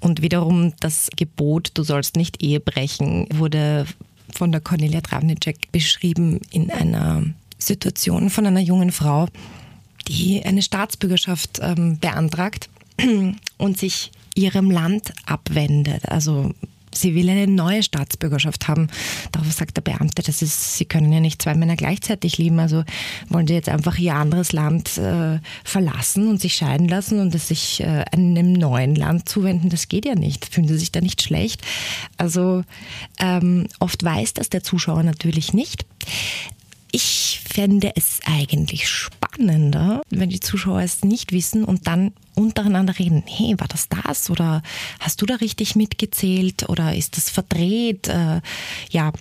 Und 0.00 0.22
wiederum 0.22 0.72
das 0.80 1.10
Gebot, 1.16 1.72
du 1.74 1.82
sollst 1.82 2.16
nicht 2.16 2.42
Ehe 2.42 2.60
brechen, 2.60 3.26
wurde 3.32 3.86
von 4.32 4.52
der 4.52 4.60
Cornelia 4.60 5.00
Travnicek 5.00 5.70
beschrieben 5.72 6.40
in 6.50 6.70
einer 6.70 7.24
Situation 7.58 8.30
von 8.30 8.46
einer 8.46 8.60
jungen 8.60 8.92
Frau, 8.92 9.28
die 10.08 10.44
eine 10.44 10.62
Staatsbürgerschaft 10.62 11.60
ähm, 11.62 11.98
beantragt 11.98 12.68
und 13.58 13.78
sich 13.78 14.10
ihrem 14.34 14.70
Land 14.70 15.12
abwendet. 15.26 16.08
Also 16.08 16.52
sie 16.94 17.14
will 17.14 17.28
eine 17.28 17.46
neue 17.46 17.82
Staatsbürgerschaft 17.82 18.68
haben. 18.68 18.88
Darauf 19.32 19.52
sagt 19.52 19.76
der 19.76 19.82
Beamte, 19.82 20.22
das 20.22 20.42
ist, 20.42 20.76
sie 20.76 20.84
können 20.84 21.12
ja 21.12 21.20
nicht 21.20 21.42
zwei 21.42 21.54
Männer 21.54 21.76
gleichzeitig 21.76 22.38
lieben. 22.38 22.58
Also 22.58 22.84
wollen 23.28 23.46
sie 23.46 23.54
jetzt 23.54 23.68
einfach 23.68 23.98
ihr 23.98 24.14
anderes 24.14 24.52
Land 24.52 24.98
äh, 24.98 25.38
verlassen 25.64 26.28
und 26.28 26.40
sich 26.40 26.54
scheiden 26.54 26.88
lassen 26.88 27.20
und 27.20 27.34
es 27.34 27.48
sich 27.48 27.80
äh, 27.80 28.04
einem 28.12 28.52
neuen 28.52 28.94
Land 28.94 29.28
zuwenden. 29.28 29.68
Das 29.68 29.88
geht 29.88 30.06
ja 30.06 30.14
nicht. 30.14 30.46
Fühlen 30.46 30.68
sie 30.68 30.78
sich 30.78 30.92
da 30.92 31.00
nicht 31.00 31.22
schlecht? 31.22 31.62
Also 32.16 32.64
ähm, 33.18 33.66
oft 33.78 34.02
weiß 34.04 34.34
das 34.34 34.50
der 34.50 34.62
Zuschauer 34.62 35.02
natürlich 35.02 35.52
nicht. 35.52 35.86
Ich 36.94 37.40
fände 37.44 37.90
es 37.96 38.20
eigentlich 38.24 38.88
spannender, 38.88 40.02
wenn 40.10 40.30
die 40.30 40.38
Zuschauer 40.38 40.80
es 40.80 41.02
nicht 41.02 41.32
wissen 41.32 41.64
und 41.64 41.88
dann 41.88 42.12
untereinander 42.36 42.96
reden. 42.96 43.24
Hey, 43.26 43.56
war 43.58 43.66
das 43.66 43.88
das? 43.88 44.30
Oder 44.30 44.62
hast 45.00 45.20
du 45.20 45.26
da 45.26 45.34
richtig 45.34 45.74
mitgezählt? 45.74 46.68
Oder 46.68 46.94
ist 46.94 47.16
das 47.16 47.30
verdreht? 47.30 48.06
Äh, 48.06 48.40
ja, 48.90 49.12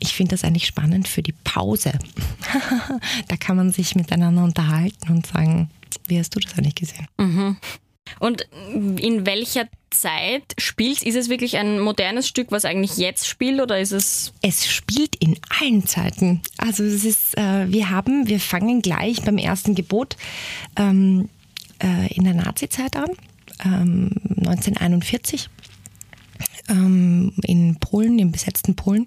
ich 0.00 0.12
finde 0.12 0.32
das 0.32 0.42
eigentlich 0.42 0.66
spannend 0.66 1.06
für 1.06 1.22
die 1.22 1.36
Pause. 1.44 1.92
da 3.28 3.36
kann 3.36 3.58
man 3.58 3.70
sich 3.70 3.94
miteinander 3.94 4.42
unterhalten 4.42 5.12
und 5.12 5.28
sagen, 5.28 5.70
wie 6.08 6.18
hast 6.18 6.34
du 6.34 6.40
das 6.40 6.58
eigentlich 6.58 6.74
gesehen? 6.74 7.06
Mhm. 7.16 7.58
Und 8.20 8.46
in 8.52 9.26
welcher 9.26 9.68
Zeit 9.90 10.54
spielt? 10.58 11.02
Ist 11.02 11.14
es 11.14 11.28
wirklich 11.28 11.56
ein 11.56 11.78
modernes 11.78 12.28
Stück, 12.28 12.50
was 12.50 12.64
eigentlich 12.64 12.96
jetzt 12.96 13.26
spielt 13.26 13.60
oder 13.60 13.78
ist 13.78 13.92
es? 13.92 14.32
Es 14.42 14.66
spielt 14.66 15.16
in 15.16 15.36
allen 15.60 15.86
Zeiten. 15.86 16.42
Also 16.58 16.84
es 16.84 17.04
ist, 17.04 17.36
äh, 17.38 17.70
wir 17.70 17.90
haben, 17.90 18.26
wir 18.26 18.40
fangen 18.40 18.82
gleich 18.82 19.22
beim 19.22 19.38
ersten 19.38 19.74
Gebot 19.74 20.16
ähm, 20.76 21.28
äh, 21.82 22.12
in 22.14 22.24
der 22.24 22.34
Nazizeit 22.34 22.96
an, 22.96 23.10
ähm, 23.64 24.10
1941 24.38 25.48
ähm, 26.68 27.32
in 27.42 27.76
Polen, 27.76 28.18
im 28.18 28.32
besetzten 28.32 28.74
Polen. 28.74 29.06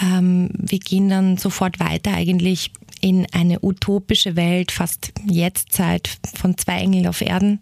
Ähm, 0.00 0.50
wir 0.52 0.78
gehen 0.78 1.08
dann 1.08 1.36
sofort 1.36 1.80
weiter 1.80 2.12
eigentlich 2.14 2.70
in 3.04 3.26
eine 3.32 3.62
utopische 3.62 4.34
Welt, 4.34 4.72
fast 4.72 5.12
Jetztzeit 5.28 6.08
von 6.34 6.56
zwei 6.56 6.78
Engeln 6.78 7.06
auf 7.06 7.20
Erden. 7.20 7.60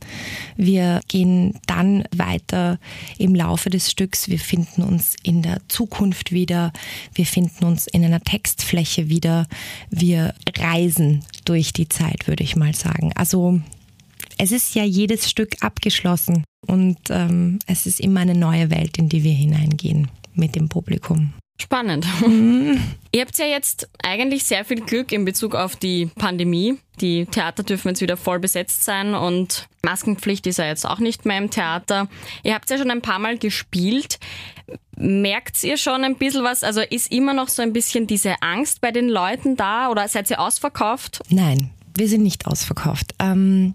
Wir 0.56 1.00
gehen 1.08 1.58
dann 1.66 2.04
weiter 2.14 2.78
im 3.18 3.34
Laufe 3.34 3.68
des 3.68 3.90
Stücks. 3.90 4.28
Wir 4.28 4.38
finden 4.38 4.84
uns 4.84 5.16
in 5.24 5.42
der 5.42 5.58
Zukunft 5.66 6.30
wieder. 6.30 6.72
Wir 7.12 7.26
finden 7.26 7.64
uns 7.64 7.88
in 7.88 8.04
einer 8.04 8.20
Textfläche 8.20 9.08
wieder. 9.08 9.48
Wir 9.90 10.32
reisen 10.56 11.24
durch 11.44 11.72
die 11.72 11.88
Zeit, 11.88 12.28
würde 12.28 12.44
ich 12.44 12.54
mal 12.54 12.72
sagen. 12.72 13.12
Also 13.16 13.60
es 14.38 14.52
ist 14.52 14.76
ja 14.76 14.84
jedes 14.84 15.28
Stück 15.28 15.56
abgeschlossen 15.60 16.44
und 16.68 16.98
ähm, 17.10 17.58
es 17.66 17.86
ist 17.86 17.98
immer 17.98 18.20
eine 18.20 18.36
neue 18.36 18.70
Welt, 18.70 18.96
in 18.96 19.08
die 19.08 19.24
wir 19.24 19.34
hineingehen 19.34 20.06
mit 20.34 20.54
dem 20.54 20.68
Publikum. 20.68 21.32
Spannend. 21.60 22.06
Mhm. 22.26 22.82
Ihr 23.14 23.20
habt 23.20 23.36
ja 23.36 23.44
jetzt 23.44 23.90
eigentlich 24.02 24.44
sehr 24.44 24.64
viel 24.64 24.80
Glück 24.80 25.12
in 25.12 25.26
Bezug 25.26 25.54
auf 25.54 25.76
die 25.76 26.06
Pandemie. 26.06 26.78
Die 27.02 27.26
Theater 27.26 27.62
dürfen 27.62 27.88
jetzt 27.88 28.00
wieder 28.00 28.16
voll 28.16 28.38
besetzt 28.38 28.84
sein 28.84 29.14
und 29.14 29.66
Maskenpflicht 29.84 30.46
ist 30.46 30.58
ja 30.58 30.64
jetzt 30.64 30.86
auch 30.86 30.98
nicht 30.98 31.26
mehr 31.26 31.36
im 31.36 31.50
Theater. 31.50 32.08
Ihr 32.42 32.54
habt 32.54 32.70
ja 32.70 32.78
schon 32.78 32.90
ein 32.90 33.02
paar 33.02 33.18
Mal 33.18 33.36
gespielt. 33.36 34.18
Merkt 34.96 35.62
ihr 35.62 35.76
schon 35.76 36.04
ein 36.04 36.16
bisschen 36.16 36.42
was? 36.42 36.64
Also 36.64 36.80
ist 36.80 37.12
immer 37.12 37.34
noch 37.34 37.48
so 37.48 37.60
ein 37.60 37.74
bisschen 37.74 38.06
diese 38.06 38.40
Angst 38.40 38.80
bei 38.80 38.92
den 38.92 39.10
Leuten 39.10 39.56
da 39.56 39.90
oder 39.90 40.08
seid 40.08 40.30
ihr 40.30 40.40
ausverkauft? 40.40 41.20
Nein, 41.28 41.70
wir 41.94 42.08
sind 42.08 42.22
nicht 42.22 42.46
ausverkauft. 42.46 43.14
Ähm, 43.18 43.74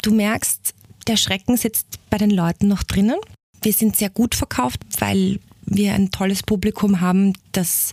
du 0.00 0.14
merkst, 0.14 0.74
der 1.08 1.16
Schrecken 1.16 1.58
sitzt 1.58 1.98
bei 2.08 2.16
den 2.16 2.30
Leuten 2.30 2.68
noch 2.68 2.84
drinnen. 2.84 3.16
Wir 3.60 3.72
sind 3.74 3.96
sehr 3.96 4.10
gut 4.10 4.34
verkauft, 4.34 4.80
weil 4.98 5.40
wir 5.70 5.94
ein 5.94 6.10
tolles 6.10 6.42
Publikum 6.42 7.00
haben, 7.00 7.34
das 7.52 7.92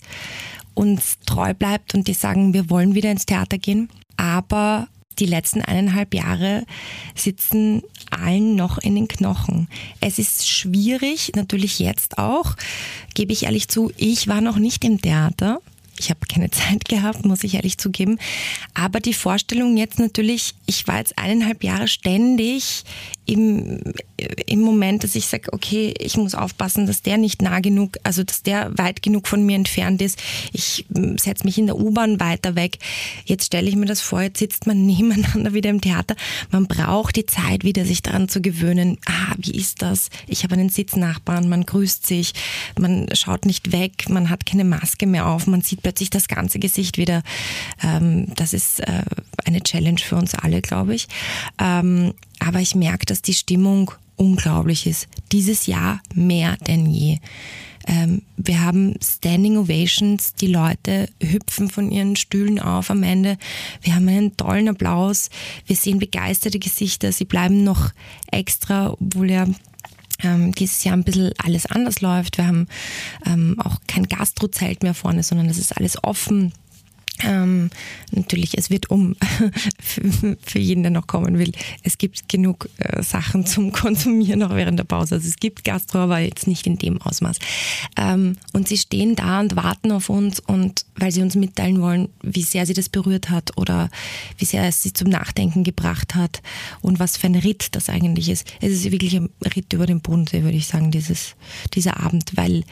uns 0.74 1.18
treu 1.26 1.54
bleibt 1.54 1.94
und 1.96 2.08
die 2.08 2.14
sagen, 2.14 2.54
wir 2.54 2.70
wollen 2.70 2.96
wieder 2.96 3.12
ins 3.12 3.26
Theater 3.26 3.58
gehen. 3.58 3.90
Aber 4.18 4.88
die 5.20 5.26
letzten 5.26 5.62
eineinhalb 5.62 6.14
Jahre 6.14 6.66
sitzen 7.16 7.82
allen 8.12 8.56
noch 8.56 8.78
in 8.78 8.96
den 8.96 9.08
Knochen. 9.08 9.68
Es 10.02 10.20
ist 10.20 10.50
schwierig, 10.50 11.32
natürlich 11.36 11.80
jetzt 11.80 12.18
auch, 12.18 12.56
gebe 13.14 13.34
ich 13.34 13.44
ehrlich 13.44 13.68
zu, 13.68 13.92
ich 13.98 14.28
war 14.28 14.42
noch 14.42 14.58
nicht 14.58 14.84
im 14.84 15.02
Theater. 15.02 15.60
Ich 15.98 16.10
habe 16.10 16.20
keine 16.32 16.52
Zeit 16.52 16.86
gehabt, 16.86 17.26
muss 17.26 17.44
ich 17.44 17.56
ehrlich 17.56 17.78
zugeben. 17.78 18.20
Aber 18.74 19.00
die 19.00 19.14
Vorstellung 19.14 19.78
jetzt 19.78 20.00
natürlich, 20.00 20.54
ich 20.66 20.88
war 20.88 20.98
jetzt 20.98 21.18
eineinhalb 21.18 21.64
Jahre 21.64 21.88
ständig 21.88 22.84
im, 23.26 23.82
im 24.46 24.62
Moment, 24.62 25.04
dass 25.04 25.16
ich 25.16 25.26
sage, 25.26 25.52
okay, 25.52 25.94
ich 26.00 26.16
muss 26.18 26.36
aufpassen, 26.36 26.86
dass 26.86 27.02
der 27.02 27.18
nicht 27.18 27.42
nah 27.42 27.60
genug, 27.60 27.98
also 28.04 28.24
dass 28.24 28.44
der 28.44 28.78
weit 28.78 29.02
genug 29.02 29.28
von 29.28 29.44
mir 29.46 29.56
entfernt 29.56 30.02
ist. 30.02 30.20
Ich 30.54 30.86
hm, 30.94 31.18
setze 31.18 31.44
mich 31.44 31.58
in 31.58 31.66
der 31.66 31.78
U-Bahn 31.78 32.20
weiter 32.20 32.56
weg. 32.56 32.78
Jetzt 33.26 33.48
stelle 33.48 33.68
ich 33.68 33.76
mir 33.76 33.88
das 33.88 34.02
vor, 34.02 34.22
jetzt 34.22 34.40
sitzt 34.40 34.68
man 34.68 34.86
nebeneinander 34.86 35.54
wieder 35.54 35.70
im 35.70 35.82
Theater. 35.82 36.16
Man 36.52 36.68
braucht 36.68 37.16
die 37.16 37.26
Zeit 37.26 37.64
wieder, 37.64 37.86
sich 37.86 38.02
daran 38.02 38.30
zu 38.30 38.42
gewöhnen. 38.42 38.98
Ah, 39.06 39.34
wie 39.38 39.56
ist 39.56 39.82
das? 39.82 40.10
Ich 40.28 40.44
habe 40.44 40.54
einen 40.54 40.70
Sitznachbarn, 40.70 41.50
man 41.50 41.66
grüßt 41.66 42.06
sich, 42.06 42.34
man 42.80 43.08
schaut 43.14 43.46
nicht 43.46 43.72
weg, 43.72 44.10
man 44.10 44.30
hat 44.30 44.46
keine 44.46 44.66
Maske 44.66 45.08
mehr 45.08 45.28
auf, 45.28 45.48
man 45.48 45.62
sieht 45.62 45.82
plötzlich 45.82 46.10
das 46.10 46.28
ganze 46.28 46.60
Gesicht 46.60 46.98
wieder. 46.98 47.24
Ähm, 47.84 48.28
das 48.36 48.54
ist 48.54 48.82
äh, 48.82 49.04
eine 49.46 49.62
Challenge 49.62 50.00
für 50.00 50.16
uns 50.16 50.36
alle, 50.56 50.62
glaube 50.62 50.96
ich. 50.96 51.08
Ähm, 51.60 52.14
aber 52.40 52.60
ich 52.60 52.76
merke, 52.76 53.06
dass 53.06 53.22
die 53.22 53.34
Stimmung 53.34 53.92
unglaublich 54.16 54.88
ist. 54.88 55.08
Dieses 55.32 55.68
Jahr 55.68 56.02
mehr 56.14 56.58
denn 56.68 56.86
je. 56.86 57.20
Ähm, 57.88 58.24
wir 58.38 58.62
haben 58.62 58.96
Standing 59.04 59.58
Ovations, 59.58 60.34
die 60.34 60.48
Leute 60.48 61.08
hüpfen 61.22 61.70
von 61.70 61.92
ihren 61.92 62.16
Stühlen 62.16 62.60
auf 62.60 62.90
am 62.90 63.04
Ende. 63.04 63.38
Wir 63.82 63.96
haben 63.96 64.08
einen 64.08 64.36
tollen 64.38 64.70
Applaus. 64.70 65.30
Wir 65.68 65.76
sehen 65.76 66.00
begeisterte 66.00 66.58
Gesichter. 66.58 67.12
Sie 67.12 67.26
bleiben 67.26 67.64
noch 67.64 67.92
extra, 68.32 68.94
obwohl 68.94 69.30
ja 69.30 69.46
ähm, 70.24 70.54
dieses 70.54 70.84
Jahr 70.84 70.96
ein 70.96 71.04
bisschen 71.04 71.34
alles 71.38 71.66
anders 71.68 72.02
läuft. 72.02 72.38
Wir 72.38 72.48
haben 72.48 72.68
ähm, 73.26 73.58
auch 73.60 73.78
kein 73.88 74.08
Gastrozelt 74.08 74.82
mehr 74.82 74.96
vorne, 74.96 75.22
sondern 75.22 75.48
es 75.48 75.58
ist 75.58 75.78
alles 75.78 76.04
offen. 76.04 76.54
Ähm, 77.24 77.70
natürlich, 78.12 78.58
es 78.58 78.70
wird 78.70 78.90
um 78.90 79.16
für, 79.80 80.60
jeden, 80.60 80.84
der 80.84 80.92
noch 80.92 81.08
kommen 81.08 81.40
will. 81.40 81.54
Es 81.82 81.98
gibt 81.98 82.28
genug 82.28 82.70
äh, 82.78 83.02
Sachen 83.04 83.46
zum 83.46 83.72
Konsumieren 83.72 84.44
auch 84.44 84.54
während 84.56 84.80
der 84.80 84.84
Pause. 84.84 85.16
Also 85.16 85.28
es 85.28 85.38
gibt 85.38 85.64
Gastro, 85.64 86.00
aber 86.00 86.20
jetzt 86.20 86.48
nicht 86.48 86.68
in 86.68 86.78
dem 86.78 87.02
Ausmaß. 87.02 87.40
Ähm, 87.98 88.36
und 88.52 88.68
sie 88.68 88.78
stehen 88.78 89.16
da 89.16 89.40
und 89.40 89.56
warten 89.56 89.92
auf 89.92 90.10
uns 90.10 90.40
und 90.42 90.86
weil 90.98 91.12
sie 91.12 91.22
uns 91.22 91.36
mitteilen 91.36 91.82
wollen, 91.82 92.10
wie 92.22 92.44
sehr 92.44 92.66
sie 92.66 92.74
das 92.74 92.90
berührt 92.90 93.30
hat 93.30 93.58
oder 93.58 93.90
wie 94.38 94.46
sehr 94.46 94.64
es 94.64 94.84
sie 94.84 94.92
zum 94.92 95.10
Nachdenken 95.10 95.64
gebracht 95.64 96.16
hat 96.16 96.42
und 96.82 97.00
was 97.00 97.18
für 97.18 97.28
ein 97.28 97.36
Ritt 97.36 97.76
das 97.76 97.90
eigentlich 97.90 98.30
ist. 98.30 98.46
Es 98.60 98.72
ist 98.72 98.92
wirklich 98.92 99.16
ein 99.16 99.30
Ritt 99.56 99.72
über 99.72 99.86
den 99.86 100.02
Bodensee, 100.02 100.44
würde 100.44 100.58
ich 100.58 100.68
sagen, 100.68 100.92
dieses, 100.92 101.36
dieser 101.74 102.00
Abend, 102.02 102.36
weil 102.36 102.64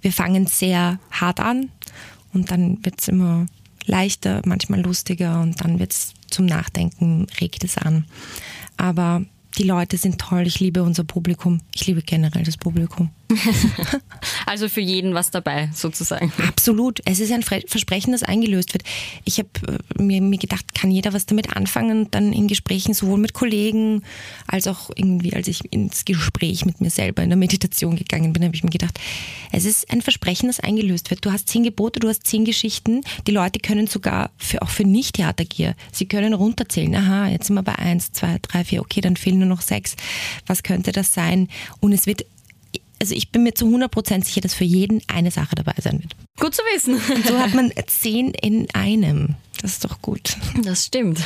wir 0.00 0.12
fangen 0.12 0.46
sehr 0.46 1.00
hart 1.10 1.40
an 1.40 1.70
und 2.32 2.50
dann 2.50 2.84
wird 2.84 3.00
es 3.00 3.08
immer 3.08 3.46
leichter, 3.88 4.42
manchmal 4.44 4.80
lustiger 4.80 5.40
und 5.40 5.60
dann 5.62 5.78
wird 5.78 5.92
es 5.92 6.14
zum 6.30 6.46
Nachdenken, 6.46 7.26
regt 7.40 7.64
es 7.64 7.76
an. 7.76 8.04
Aber 8.76 9.24
die 9.56 9.64
Leute 9.64 9.96
sind 9.96 10.20
toll, 10.20 10.46
ich 10.46 10.60
liebe 10.60 10.82
unser 10.82 11.04
Publikum, 11.04 11.60
ich 11.74 11.86
liebe 11.86 12.02
generell 12.02 12.44
das 12.44 12.56
Publikum. 12.56 13.10
also 14.46 14.68
für 14.68 14.80
jeden 14.80 15.14
was 15.14 15.30
dabei, 15.30 15.70
sozusagen. 15.74 16.32
Absolut. 16.46 17.00
Es 17.04 17.20
ist 17.20 17.30
ein 17.32 17.42
Versprechen, 17.42 18.12
das 18.12 18.22
eingelöst 18.22 18.72
wird. 18.72 18.84
Ich 19.24 19.38
habe 19.38 19.48
äh, 19.98 20.02
mir, 20.02 20.20
mir 20.22 20.38
gedacht, 20.38 20.74
kann 20.74 20.90
jeder 20.90 21.12
was 21.12 21.26
damit 21.26 21.54
anfangen 21.56 22.10
dann 22.10 22.32
in 22.32 22.48
Gesprächen 22.48 22.94
sowohl 22.94 23.18
mit 23.18 23.34
Kollegen 23.34 24.02
als 24.46 24.66
auch 24.66 24.90
irgendwie, 24.94 25.34
als 25.34 25.48
ich 25.48 25.72
ins 25.72 26.04
Gespräch 26.04 26.64
mit 26.64 26.80
mir 26.80 26.90
selber 26.90 27.22
in 27.22 27.28
der 27.28 27.36
Meditation 27.36 27.96
gegangen 27.96 28.32
bin, 28.32 28.44
habe 28.44 28.54
ich 28.54 28.64
mir 28.64 28.70
gedacht, 28.70 28.98
es 29.52 29.64
ist 29.64 29.90
ein 29.90 30.02
Versprechen, 30.02 30.48
das 30.48 30.60
eingelöst 30.60 31.10
wird. 31.10 31.24
Du 31.24 31.32
hast 31.32 31.48
zehn 31.48 31.62
Gebote, 31.62 32.00
du 32.00 32.08
hast 32.08 32.26
zehn 32.26 32.44
Geschichten. 32.44 33.02
Die 33.26 33.32
Leute 33.32 33.60
können 33.60 33.86
sogar 33.86 34.30
für, 34.38 34.62
auch 34.62 34.70
für 34.70 34.84
Nicht-Theatergier, 34.84 35.74
sie 35.92 36.06
können 36.06 36.32
runterzählen. 36.32 36.94
Aha, 36.94 37.28
jetzt 37.28 37.46
sind 37.46 37.56
wir 37.56 37.62
bei 37.62 37.76
eins, 37.76 38.12
zwei, 38.12 38.38
drei, 38.40 38.64
vier, 38.64 38.80
okay, 38.80 39.00
dann 39.00 39.16
fehlen 39.16 39.38
nur 39.38 39.48
noch 39.48 39.60
sechs. 39.60 39.96
Was 40.46 40.62
könnte 40.62 40.92
das 40.92 41.12
sein? 41.12 41.48
Und 41.80 41.92
es 41.92 42.06
wird 42.06 42.24
also 43.00 43.14
ich 43.14 43.30
bin 43.30 43.42
mir 43.42 43.54
zu 43.54 43.66
100% 43.66 44.24
sicher, 44.24 44.40
dass 44.40 44.54
für 44.54 44.64
jeden 44.64 45.02
eine 45.08 45.30
Sache 45.30 45.54
dabei 45.54 45.74
sein 45.78 46.00
wird. 46.02 46.14
Gut 46.38 46.54
zu 46.54 46.62
wissen. 46.74 46.94
Und 46.94 47.26
so 47.26 47.38
hat 47.38 47.54
man 47.54 47.72
zehn 47.86 48.32
in 48.32 48.68
einem. 48.74 49.36
Das 49.60 49.72
ist 49.72 49.84
doch 49.84 50.00
gut. 50.02 50.36
Das 50.62 50.86
stimmt. 50.86 51.20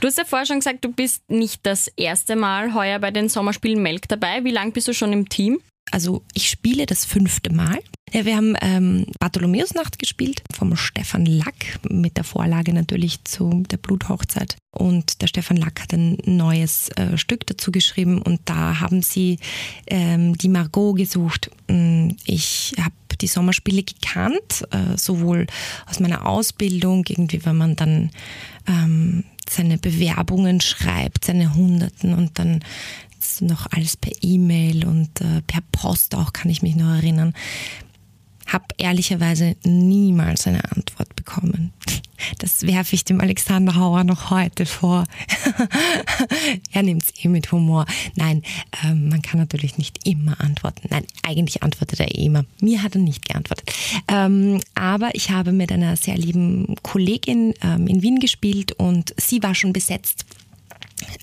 Du 0.00 0.06
hast 0.06 0.18
ja 0.18 0.24
vorher 0.24 0.46
schon 0.46 0.58
gesagt, 0.58 0.84
du 0.84 0.92
bist 0.92 1.28
nicht 1.30 1.60
das 1.64 1.88
erste 1.88 2.36
Mal 2.36 2.74
heuer 2.74 2.98
bei 2.98 3.10
den 3.10 3.28
Sommerspielen 3.28 3.82
Melk 3.82 4.08
dabei. 4.08 4.44
Wie 4.44 4.50
lange 4.50 4.72
bist 4.72 4.88
du 4.88 4.94
schon 4.94 5.12
im 5.12 5.28
Team? 5.28 5.60
Also 5.90 6.22
ich 6.32 6.48
spiele 6.48 6.86
das 6.86 7.04
fünfte 7.04 7.52
Mal. 7.52 7.78
Ja, 8.12 8.24
wir 8.24 8.36
haben 8.36 8.56
ähm, 8.60 9.06
Bartholomäusnacht 9.18 9.98
gespielt 9.98 10.42
vom 10.52 10.76
Stefan 10.76 11.26
Lack 11.26 11.80
mit 11.88 12.16
der 12.16 12.24
Vorlage 12.24 12.72
natürlich 12.72 13.24
zu 13.24 13.64
der 13.70 13.76
Bluthochzeit. 13.76 14.56
Und 14.70 15.20
der 15.22 15.26
Stefan 15.26 15.56
Lack 15.56 15.80
hat 15.80 15.92
ein 15.92 16.18
neues 16.24 16.90
äh, 16.90 17.16
Stück 17.16 17.46
dazu 17.46 17.72
geschrieben 17.72 18.22
und 18.22 18.40
da 18.44 18.80
haben 18.80 19.02
sie 19.02 19.38
ähm, 19.86 20.36
die 20.38 20.48
Margot 20.48 20.96
gesucht. 20.96 21.50
Mm, 21.68 22.10
ich 22.24 22.74
habe 22.78 22.94
die 23.20 23.26
Sommerspiele 23.26 23.82
gekannt, 23.82 24.64
äh, 24.70 24.96
sowohl 24.96 25.46
aus 25.86 26.00
meiner 26.00 26.26
Ausbildung, 26.26 27.04
irgendwie, 27.08 27.44
wenn 27.44 27.56
man 27.56 27.76
dann 27.76 28.10
ähm, 28.66 29.24
seine 29.48 29.78
Bewerbungen 29.78 30.60
schreibt, 30.60 31.24
seine 31.24 31.54
Hunderten 31.54 32.14
und 32.14 32.38
dann 32.38 32.60
noch 33.40 33.66
alles 33.72 33.96
per 33.96 34.12
E-Mail 34.22 34.86
und 34.86 35.20
äh, 35.20 35.42
per 35.46 35.62
Post 35.72 36.14
auch, 36.14 36.32
kann 36.32 36.50
ich 36.50 36.62
mich 36.62 36.76
noch 36.76 36.94
erinnern. 36.94 37.34
Habe 38.46 38.64
ehrlicherweise 38.76 39.56
niemals 39.64 40.46
eine 40.46 40.64
Antwort 40.72 41.16
bekommen. 41.16 41.72
Das 42.38 42.62
werfe 42.62 42.94
ich 42.94 43.04
dem 43.04 43.20
Alexander 43.20 43.74
Hauer 43.74 44.04
noch 44.04 44.30
heute 44.30 44.66
vor. 44.66 45.04
er 46.72 46.82
nimmt 46.82 47.02
es 47.02 47.24
eh 47.24 47.28
mit 47.28 47.50
Humor. 47.52 47.86
Nein, 48.14 48.42
äh, 48.82 48.94
man 48.94 49.22
kann 49.22 49.40
natürlich 49.40 49.78
nicht 49.78 50.06
immer 50.06 50.40
antworten. 50.40 50.88
Nein, 50.90 51.04
eigentlich 51.22 51.62
antwortet 51.62 52.00
er 52.00 52.14
eh 52.14 52.26
immer. 52.26 52.44
Mir 52.60 52.82
hat 52.82 52.94
er 52.94 53.00
nicht 53.00 53.26
geantwortet. 53.26 53.72
Ähm, 54.08 54.60
aber 54.74 55.14
ich 55.14 55.30
habe 55.30 55.52
mit 55.52 55.72
einer 55.72 55.96
sehr 55.96 56.16
lieben 56.16 56.76
Kollegin 56.82 57.54
ähm, 57.62 57.86
in 57.86 58.02
Wien 58.02 58.20
gespielt 58.20 58.72
und 58.72 59.14
sie 59.18 59.42
war 59.42 59.54
schon 59.54 59.72
besetzt 59.72 60.24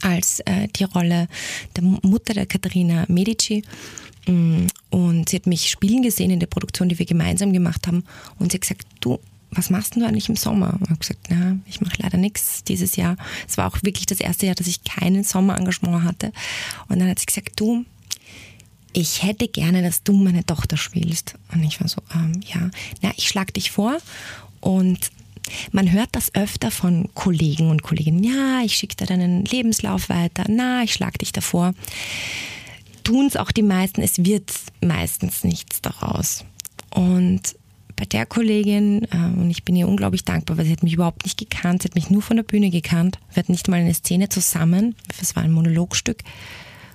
als 0.01 0.39
äh, 0.41 0.67
die 0.75 0.83
Rolle 0.83 1.27
der 1.75 1.83
Mutter 1.83 2.33
der 2.33 2.45
Katharina 2.45 3.05
Medici. 3.07 3.63
Mm, 4.27 4.67
und 4.89 5.29
sie 5.29 5.37
hat 5.37 5.47
mich 5.47 5.69
spielen 5.69 6.03
gesehen 6.03 6.31
in 6.31 6.39
der 6.39 6.47
Produktion, 6.47 6.89
die 6.89 6.99
wir 6.99 7.05
gemeinsam 7.05 7.53
gemacht 7.53 7.87
haben. 7.87 8.03
Und 8.39 8.51
sie 8.51 8.57
hat 8.57 8.61
gesagt, 8.61 8.85
du, 8.99 9.19
was 9.51 9.69
machst 9.69 9.95
du 9.95 10.05
eigentlich 10.05 10.29
im 10.29 10.35
Sommer? 10.35 10.73
Und 10.73 10.83
ich 10.83 10.89
habe 10.89 10.99
gesagt, 10.99 11.27
na, 11.29 11.57
ich 11.65 11.81
mache 11.81 11.97
leider 11.99 12.17
nichts 12.17 12.63
dieses 12.63 12.95
Jahr. 12.95 13.17
Es 13.47 13.57
war 13.57 13.67
auch 13.67 13.77
wirklich 13.83 14.05
das 14.05 14.19
erste 14.19 14.45
Jahr, 14.45 14.55
dass 14.55 14.67
ich 14.67 14.83
keinen 14.83 15.23
Sommerengagement 15.23 16.03
hatte. 16.03 16.31
Und 16.87 16.99
dann 16.99 17.09
hat 17.09 17.19
sie 17.19 17.25
gesagt, 17.25 17.59
du, 17.59 17.85
ich 18.93 19.23
hätte 19.23 19.47
gerne, 19.47 19.81
dass 19.81 20.03
du 20.03 20.13
meine 20.13 20.45
Tochter 20.45 20.77
spielst. 20.77 21.35
Und 21.53 21.63
ich 21.63 21.79
war 21.81 21.87
so, 21.87 22.01
ähm, 22.13 22.41
ja, 22.45 22.69
na, 23.01 23.11
ich 23.17 23.27
schlage 23.27 23.53
dich 23.53 23.71
vor. 23.71 23.97
Und 24.59 25.11
man 25.71 25.91
hört 25.91 26.09
das 26.13 26.33
öfter 26.35 26.71
von 26.71 27.09
Kollegen 27.13 27.69
und 27.69 27.83
Kolleginnen. 27.83 28.23
Ja, 28.23 28.61
ich 28.63 28.75
schicke 28.75 28.95
dir 28.95 29.05
deinen 29.05 29.45
Lebenslauf 29.45 30.09
weiter. 30.09 30.45
Na, 30.47 30.83
ich 30.83 30.93
schlage 30.93 31.19
dich 31.19 31.31
davor. 31.31 31.73
Tun 33.03 33.27
es 33.27 33.37
auch 33.37 33.51
die 33.51 33.63
meisten. 33.63 34.01
Es 34.01 34.23
wird 34.23 34.51
meistens 34.81 35.43
nichts 35.43 35.81
daraus. 35.81 36.45
Und 36.93 37.55
bei 37.95 38.05
der 38.05 38.25
Kollegin, 38.25 39.03
äh, 39.11 39.39
und 39.39 39.51
ich 39.51 39.63
bin 39.63 39.75
ihr 39.75 39.87
unglaublich 39.87 40.25
dankbar, 40.25 40.57
weil 40.57 40.65
sie 40.65 40.71
hat 40.71 40.81
mich 40.81 40.93
überhaupt 40.93 41.23
nicht 41.23 41.37
gekannt, 41.37 41.83
sie 41.83 41.87
hat 41.87 41.95
mich 41.95 42.09
nur 42.09 42.23
von 42.23 42.35
der 42.35 42.43
Bühne 42.43 42.71
gekannt. 42.71 43.19
Wir 43.31 43.43
hatten 43.43 43.51
nicht 43.51 43.67
mal 43.67 43.79
eine 43.79 43.93
Szene 43.93 44.27
zusammen. 44.27 44.95
Es 45.21 45.35
war 45.35 45.43
ein 45.43 45.51
Monologstück. 45.51 46.23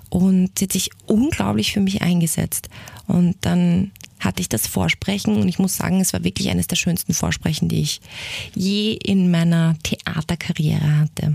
Und 0.08 0.58
sie 0.58 0.64
hat 0.64 0.72
sich 0.72 0.90
unglaublich 1.06 1.72
für 1.72 1.80
mich 1.80 2.02
eingesetzt. 2.02 2.68
Und 3.06 3.36
dann 3.42 3.92
hatte 4.26 4.42
ich 4.42 4.48
das 4.48 4.66
Vorsprechen 4.66 5.36
und 5.36 5.48
ich 5.48 5.58
muss 5.58 5.76
sagen, 5.76 6.00
es 6.00 6.12
war 6.12 6.24
wirklich 6.24 6.50
eines 6.50 6.66
der 6.66 6.76
schönsten 6.76 7.14
Vorsprechen, 7.14 7.68
die 7.68 7.80
ich 7.80 8.00
je 8.54 8.92
in 8.92 9.30
meiner 9.30 9.76
Theaterkarriere 9.82 11.00
hatte. 11.00 11.34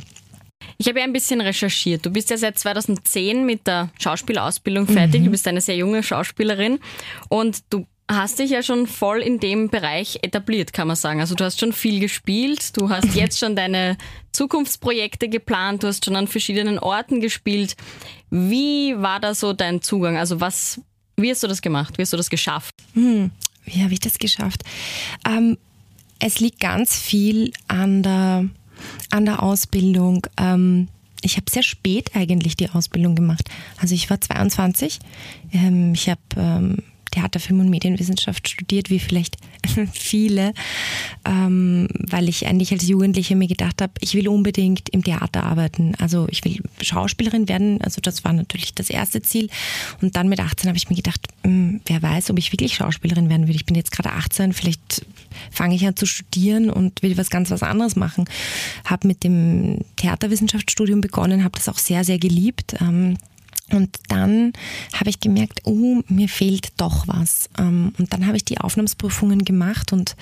Ich 0.78 0.88
habe 0.88 1.00
ja 1.00 1.06
ein 1.06 1.14
bisschen 1.14 1.42
recherchiert. 1.42 2.06
Du 2.06 2.12
bist 2.12 2.30
ja 2.30 2.38
seit 2.38 2.58
2010 2.58 3.46
mit 3.46 3.68
der 3.68 3.90
Schauspielausbildung 4.00 4.88
fertig. 4.88 5.22
Mhm. 5.22 5.26
Du 5.26 5.32
bist 5.32 5.48
eine 5.48 5.62
sehr 5.62 5.76
junge 5.76 6.04
Schauspielerin 6.04 6.80
und 7.30 7.60
du 7.70 7.86
hast 8.18 8.40
dich 8.40 8.52
ja 8.52 8.62
schon 8.62 8.88
voll 8.88 9.22
in 9.22 9.40
dem 9.40 9.70
Bereich 9.70 10.20
etabliert, 10.22 10.74
kann 10.74 10.88
man 10.88 10.96
sagen. 10.96 11.20
Also 11.20 11.36
du 11.36 11.44
hast 11.44 11.60
schon 11.60 11.74
viel 11.74 12.00
gespielt, 12.00 12.78
du 12.78 12.90
hast 12.90 13.16
jetzt 13.16 13.40
schon 13.40 13.56
deine 13.56 13.98
Zukunftsprojekte 14.32 15.30
geplant, 15.30 15.84
du 15.84 15.88
hast 15.88 16.06
schon 16.06 16.16
an 16.16 16.28
verschiedenen 16.28 16.80
Orten 16.80 17.22
gespielt. 17.22 17.76
Wie 18.30 18.96
war 18.98 19.20
da 19.20 19.34
so 19.34 19.54
dein 19.54 19.82
Zugang? 19.82 20.18
Also 20.18 20.42
was, 20.42 20.82
wie 21.16 21.32
hast 21.32 21.44
du 21.44 21.48
das 21.48 21.62
gemacht? 21.62 21.98
Wie 21.98 22.02
hast 22.02 22.14
du 22.14 22.18
das 22.18 22.30
geschafft? 22.30 22.74
Hm, 22.94 23.32
wie 23.66 23.84
habe 23.84 23.94
ich 23.94 24.00
das 24.00 24.18
geschafft? 24.18 24.64
Ähm, 25.28 25.58
es 26.20 26.40
liegt 26.40 26.60
ganz 26.60 26.98
viel 26.98 27.52
an 27.68 28.04
der, 28.04 28.46
an 29.10 29.26
der 29.26 29.42
Ausbildung. 29.44 30.28
Ähm, 30.38 30.88
ich 31.22 31.38
habe 31.38 31.50
sehr 31.50 31.64
spät 31.64 32.16
eigentlich 32.16 32.58
die 32.58 32.70
Ausbildung 32.70 33.16
gemacht. 33.16 33.50
Also 33.78 33.96
ich 33.96 34.10
war 34.10 34.20
22. 34.20 35.00
Ähm, 35.54 35.94
ich 35.94 36.10
habe 36.10 36.22
ähm, 36.36 36.78
Theater, 37.12 37.40
Film 37.40 37.60
und 37.60 37.70
Medienwissenschaft 37.70 38.48
studiert, 38.48 38.90
wie 38.90 39.00
vielleicht 39.00 39.38
viele, 39.94 40.54
ähm, 41.26 41.88
weil 41.94 42.30
ich 42.30 42.48
eigentlich 42.48 42.72
als 42.72 42.88
Jugendliche 42.88 43.36
mir 43.36 43.48
gedacht 43.48 43.82
habe, 43.82 43.94
ich 44.00 44.16
will 44.16 44.28
unbedingt 44.28 44.90
im 44.90 45.04
Theater 45.04 45.44
arbeiten. 45.44 45.94
Also 46.00 46.28
ich 46.32 46.44
will 46.44 46.62
Schauspielerin 46.82 47.48
werden. 47.48 47.82
Also 47.82 48.02
das 48.02 48.24
war 48.24 48.34
natürlich 48.34 48.74
das 48.74 48.90
erste 48.90 49.22
Ziel. 49.22 49.50
Und 50.02 50.16
dann 50.16 50.30
mit 50.30 50.40
18 50.40 50.68
habe 50.68 50.78
ich 50.78 50.90
mir 50.90 50.96
gedacht, 50.96 51.22
mh, 51.44 51.50
hm, 51.50 51.82
wer 51.86 52.02
weiß, 52.02 52.32
ob 52.32 52.40
ich 52.40 52.52
wirklich 52.52 52.76
Schauspielerin 52.76 53.30
werden 53.30 53.48
will. 53.48 53.56
Ich 53.56 53.66
bin 53.66 53.76
jetzt 53.76 53.92
gerade 53.92 54.12
18, 54.12 54.54
vielleicht 54.54 55.06
fange 55.52 55.76
ich 55.76 55.86
an 55.86 55.96
zu 55.96 56.06
studieren 56.06 56.70
und 56.70 57.04
will 57.04 57.18
was 57.18 57.30
ganz 57.30 57.52
was 57.52 57.64
anderes 57.64 57.96
machen. 57.96 58.26
Habe 58.86 59.08
mit 59.08 59.24
dem 59.24 59.80
Theaterwissenschaftsstudium 59.98 61.02
begonnen, 61.02 61.44
habe 61.44 61.58
das 61.58 61.70
auch 61.70 61.78
sehr, 61.78 62.04
sehr 62.04 62.20
geliebt. 62.20 62.76
Ähm, 62.80 63.18
und 63.72 63.98
dann 64.08 64.54
habe 64.94 65.10
ich 65.10 65.20
gemerkt, 65.20 65.62
oh, 65.64 66.02
mir 66.08 66.30
fehlt 66.30 66.74
doch 66.78 67.08
was. 67.08 67.50
Ähm, 67.58 67.94
und 67.98 68.14
dann 68.14 68.28
habe 68.28 68.38
ich 68.38 68.46
die 68.46 68.60
Aufnahmsprüfungen 68.60 69.46
gemacht 69.46 69.94
und 69.94 70.16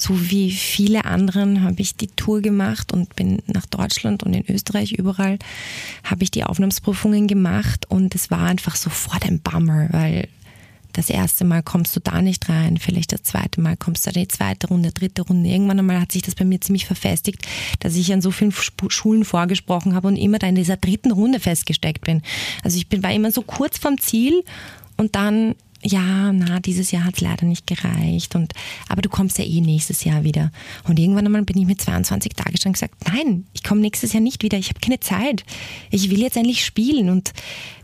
so 0.00 0.30
wie 0.30 0.52
viele 0.52 1.04
anderen 1.04 1.62
habe 1.62 1.80
ich 1.80 1.96
die 1.96 2.06
Tour 2.06 2.40
gemacht 2.40 2.92
und 2.92 3.16
bin 3.16 3.42
nach 3.46 3.66
Deutschland 3.66 4.22
und 4.22 4.32
in 4.32 4.48
Österreich 4.48 4.92
überall 4.92 5.38
habe 6.04 6.22
ich 6.22 6.30
die 6.30 6.44
Aufnahmsprüfungen 6.44 7.26
gemacht 7.26 7.90
und 7.90 8.14
es 8.14 8.30
war 8.30 8.42
einfach 8.42 8.76
sofort 8.76 9.24
ein 9.24 9.40
Bummer, 9.40 9.88
weil 9.90 10.28
das 10.92 11.10
erste 11.10 11.44
Mal 11.44 11.62
kommst 11.62 11.94
du 11.94 12.00
da 12.00 12.22
nicht 12.22 12.48
rein, 12.48 12.78
vielleicht 12.78 13.12
das 13.12 13.22
zweite 13.22 13.60
Mal 13.60 13.76
kommst 13.76 14.06
du 14.06 14.10
in 14.10 14.22
die 14.22 14.28
zweite 14.28 14.68
Runde, 14.68 14.90
dritte 14.90 15.22
Runde. 15.22 15.48
Irgendwann 15.48 15.78
einmal 15.78 16.00
hat 16.00 16.12
sich 16.12 16.22
das 16.22 16.34
bei 16.34 16.44
mir 16.44 16.60
ziemlich 16.60 16.86
verfestigt, 16.86 17.46
dass 17.80 17.94
ich 17.94 18.12
an 18.12 18.20
so 18.20 18.30
vielen 18.30 18.52
Schulen 18.88 19.24
vorgesprochen 19.24 19.94
habe 19.94 20.08
und 20.08 20.16
immer 20.16 20.38
da 20.38 20.46
in 20.46 20.54
dieser 20.54 20.76
dritten 20.76 21.12
Runde 21.12 21.40
festgesteckt 21.40 22.02
bin. 22.04 22.22
Also 22.62 22.76
ich 22.78 22.88
bin, 22.88 23.02
war 23.02 23.12
immer 23.12 23.30
so 23.30 23.42
kurz 23.42 23.78
vom 23.78 23.98
Ziel 23.98 24.42
und 24.96 25.14
dann 25.14 25.54
ja, 25.82 26.32
na, 26.32 26.58
dieses 26.58 26.90
Jahr 26.90 27.04
hat 27.04 27.14
es 27.14 27.20
leider 27.20 27.46
nicht 27.46 27.66
gereicht. 27.66 28.34
Und, 28.34 28.52
aber 28.88 29.02
du 29.02 29.08
kommst 29.08 29.38
ja 29.38 29.44
eh 29.44 29.60
nächstes 29.60 30.04
Jahr 30.04 30.24
wieder. 30.24 30.50
Und 30.84 30.98
irgendwann 30.98 31.26
einmal 31.26 31.42
bin 31.42 31.56
ich 31.56 31.66
mit 31.66 31.80
22 31.80 32.32
Tagen 32.34 32.56
schon 32.56 32.72
gesagt, 32.72 32.94
nein, 33.06 33.46
ich 33.52 33.62
komme 33.62 33.80
nächstes 33.80 34.12
Jahr 34.12 34.22
nicht 34.22 34.42
wieder, 34.42 34.58
ich 34.58 34.70
habe 34.70 34.80
keine 34.80 35.00
Zeit. 35.00 35.44
Ich 35.90 36.10
will 36.10 36.20
jetzt 36.20 36.36
endlich 36.36 36.64
spielen. 36.64 37.10
Und 37.10 37.32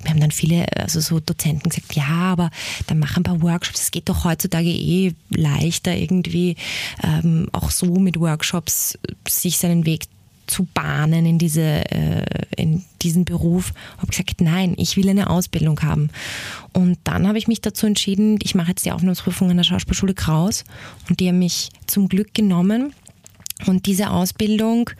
wir 0.02 0.10
haben 0.10 0.20
dann 0.20 0.32
viele, 0.32 0.66
also 0.76 1.00
so 1.00 1.20
Dozenten 1.20 1.68
gesagt, 1.68 1.94
ja, 1.94 2.08
aber 2.08 2.50
dann 2.88 2.98
mach 2.98 3.16
ein 3.16 3.22
paar 3.22 3.42
Workshops. 3.42 3.82
Es 3.82 3.90
geht 3.90 4.08
doch 4.08 4.24
heutzutage 4.24 4.70
eh 4.70 5.14
leichter 5.30 5.96
irgendwie, 5.96 6.56
ähm, 7.02 7.48
auch 7.52 7.70
so 7.70 7.86
mit 7.98 8.18
Workshops 8.18 8.98
sich 9.28 9.58
seinen 9.58 9.86
Weg 9.86 10.06
zu 10.54 10.68
bahnen 10.72 11.26
in, 11.26 11.38
diese, 11.38 11.90
äh, 11.90 12.24
in 12.56 12.84
diesen 13.02 13.24
Beruf. 13.24 13.72
Habe 13.98 14.06
gesagt, 14.06 14.40
nein, 14.40 14.74
ich 14.76 14.96
will 14.96 15.08
eine 15.08 15.28
Ausbildung 15.28 15.80
haben. 15.82 16.10
Und 16.72 16.96
dann 17.02 17.26
habe 17.26 17.38
ich 17.38 17.48
mich 17.48 17.60
dazu 17.60 17.86
entschieden, 17.86 18.38
ich 18.40 18.54
mache 18.54 18.68
jetzt 18.68 18.86
die 18.86 18.92
Aufnahmeprüfung 18.92 19.50
an 19.50 19.56
der 19.56 19.64
Schauspielschule 19.64 20.14
Kraus 20.14 20.64
und 21.08 21.18
die 21.18 21.28
haben 21.28 21.40
mich 21.40 21.70
zum 21.88 22.08
Glück 22.08 22.34
genommen. 22.34 22.94
Und 23.66 23.86
diese 23.86 24.10
Ausbildung 24.10 24.90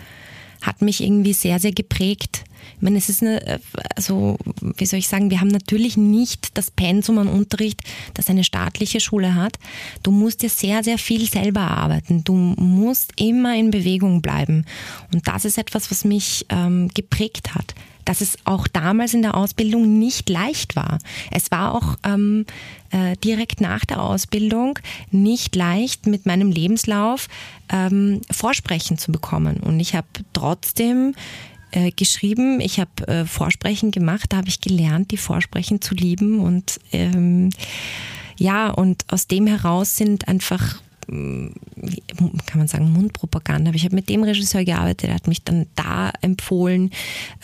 hat 0.67 0.83
mich 0.83 1.03
irgendwie 1.03 1.33
sehr, 1.33 1.59
sehr 1.59 1.73
geprägt 1.73 2.45
ich 2.77 2.83
meine, 2.83 2.99
es 2.99 3.09
ist 3.09 3.23
eine, 3.23 3.61
also, 3.97 4.37
wie 4.77 4.87
soll 4.87 4.99
ich 4.99 5.09
sagen, 5.09 5.31
wir 5.31 5.41
haben 5.41 5.49
natürlich 5.49 5.97
nicht 5.97 6.57
das 6.57 6.71
Pensum 6.71 7.19
an 7.19 7.29
Unterricht, 7.29 7.81
das 8.15 8.29
eine 8.29 8.45
staatliche 8.45 9.01
Schule 9.01 9.35
hat. 9.35 9.59
Du 10.03 10.11
musst 10.11 10.43
ja 10.43 10.49
sehr, 10.49 10.83
sehr 10.83 10.99
viel 10.99 11.29
selber 11.29 11.63
arbeiten. 11.63 12.25
Du 12.25 12.35
musst 12.35 13.13
immer 13.17 13.57
in 13.57 13.71
Bewegung 13.71 14.23
bleiben. 14.23 14.65
Und 15.13 15.27
das 15.29 15.45
ist 15.45 15.59
etwas, 15.59 15.91
was 15.91 16.05
mich 16.05 16.47
ähm, 16.49 16.89
geprägt 16.95 17.55
hat 17.55 17.75
dass 18.05 18.21
es 18.21 18.37
auch 18.45 18.69
damals 18.69 19.15
in 19.15 19.23
der 19.23 19.37
Ausbildung 19.37 19.99
nicht 19.99 20.29
leicht 20.29 20.77
war. 20.77 20.99
Es 21.31 21.51
war 21.51 21.75
auch 21.75 21.97
ähm, 22.05 22.47
äh, 22.91 23.17
direkt 23.17 23.61
nach 23.61 23.85
der 23.85 24.03
Ausbildung 24.03 24.79
nicht 25.11 25.57
leicht, 25.57 26.07
mit 26.07 26.27
meinem 26.27 26.51
Lebenslauf 26.51 27.29
ähm, 27.71 28.21
Vorsprechen 28.31 28.99
zu 28.99 29.13
bekommen. 29.13 29.59
Und 29.59 29.81
ich 29.81 29.95
habe 29.95 30.07
trotzdem 30.33 31.15
äh, 31.73 31.91
geschrieben, 31.91 32.61
ich 32.61 32.79
habe 32.79 33.09
äh, 33.09 33.25
Vorsprechen 33.25 33.91
gemacht, 33.91 34.33
da 34.33 34.39
habe 34.39 34.49
ich 34.49 34.61
gelernt, 34.61 35.11
die 35.11 35.17
Vorsprechen 35.17 35.81
zu 35.81 35.95
lieben 35.95 36.39
und 36.41 36.79
ähm, 36.93 37.51
ja, 38.37 38.71
und 38.71 39.05
aus 39.13 39.27
dem 39.27 39.47
heraus 39.47 39.97
sind 39.97 40.29
einfach 40.29 40.81
kann 41.07 42.59
man 42.59 42.69
sagen, 42.69 42.93
Mundpropaganda, 42.93 43.69
aber 43.69 43.77
ich 43.77 43.85
habe 43.85 43.95
mit 43.95 44.09
dem 44.09 44.23
Regisseur 44.23 44.65
gearbeitet, 44.65 45.11
er 45.11 45.17
hat 45.17 45.27
mich 45.27 45.43
dann 45.43 45.67
da 45.75 46.13
empfohlen. 46.21 46.91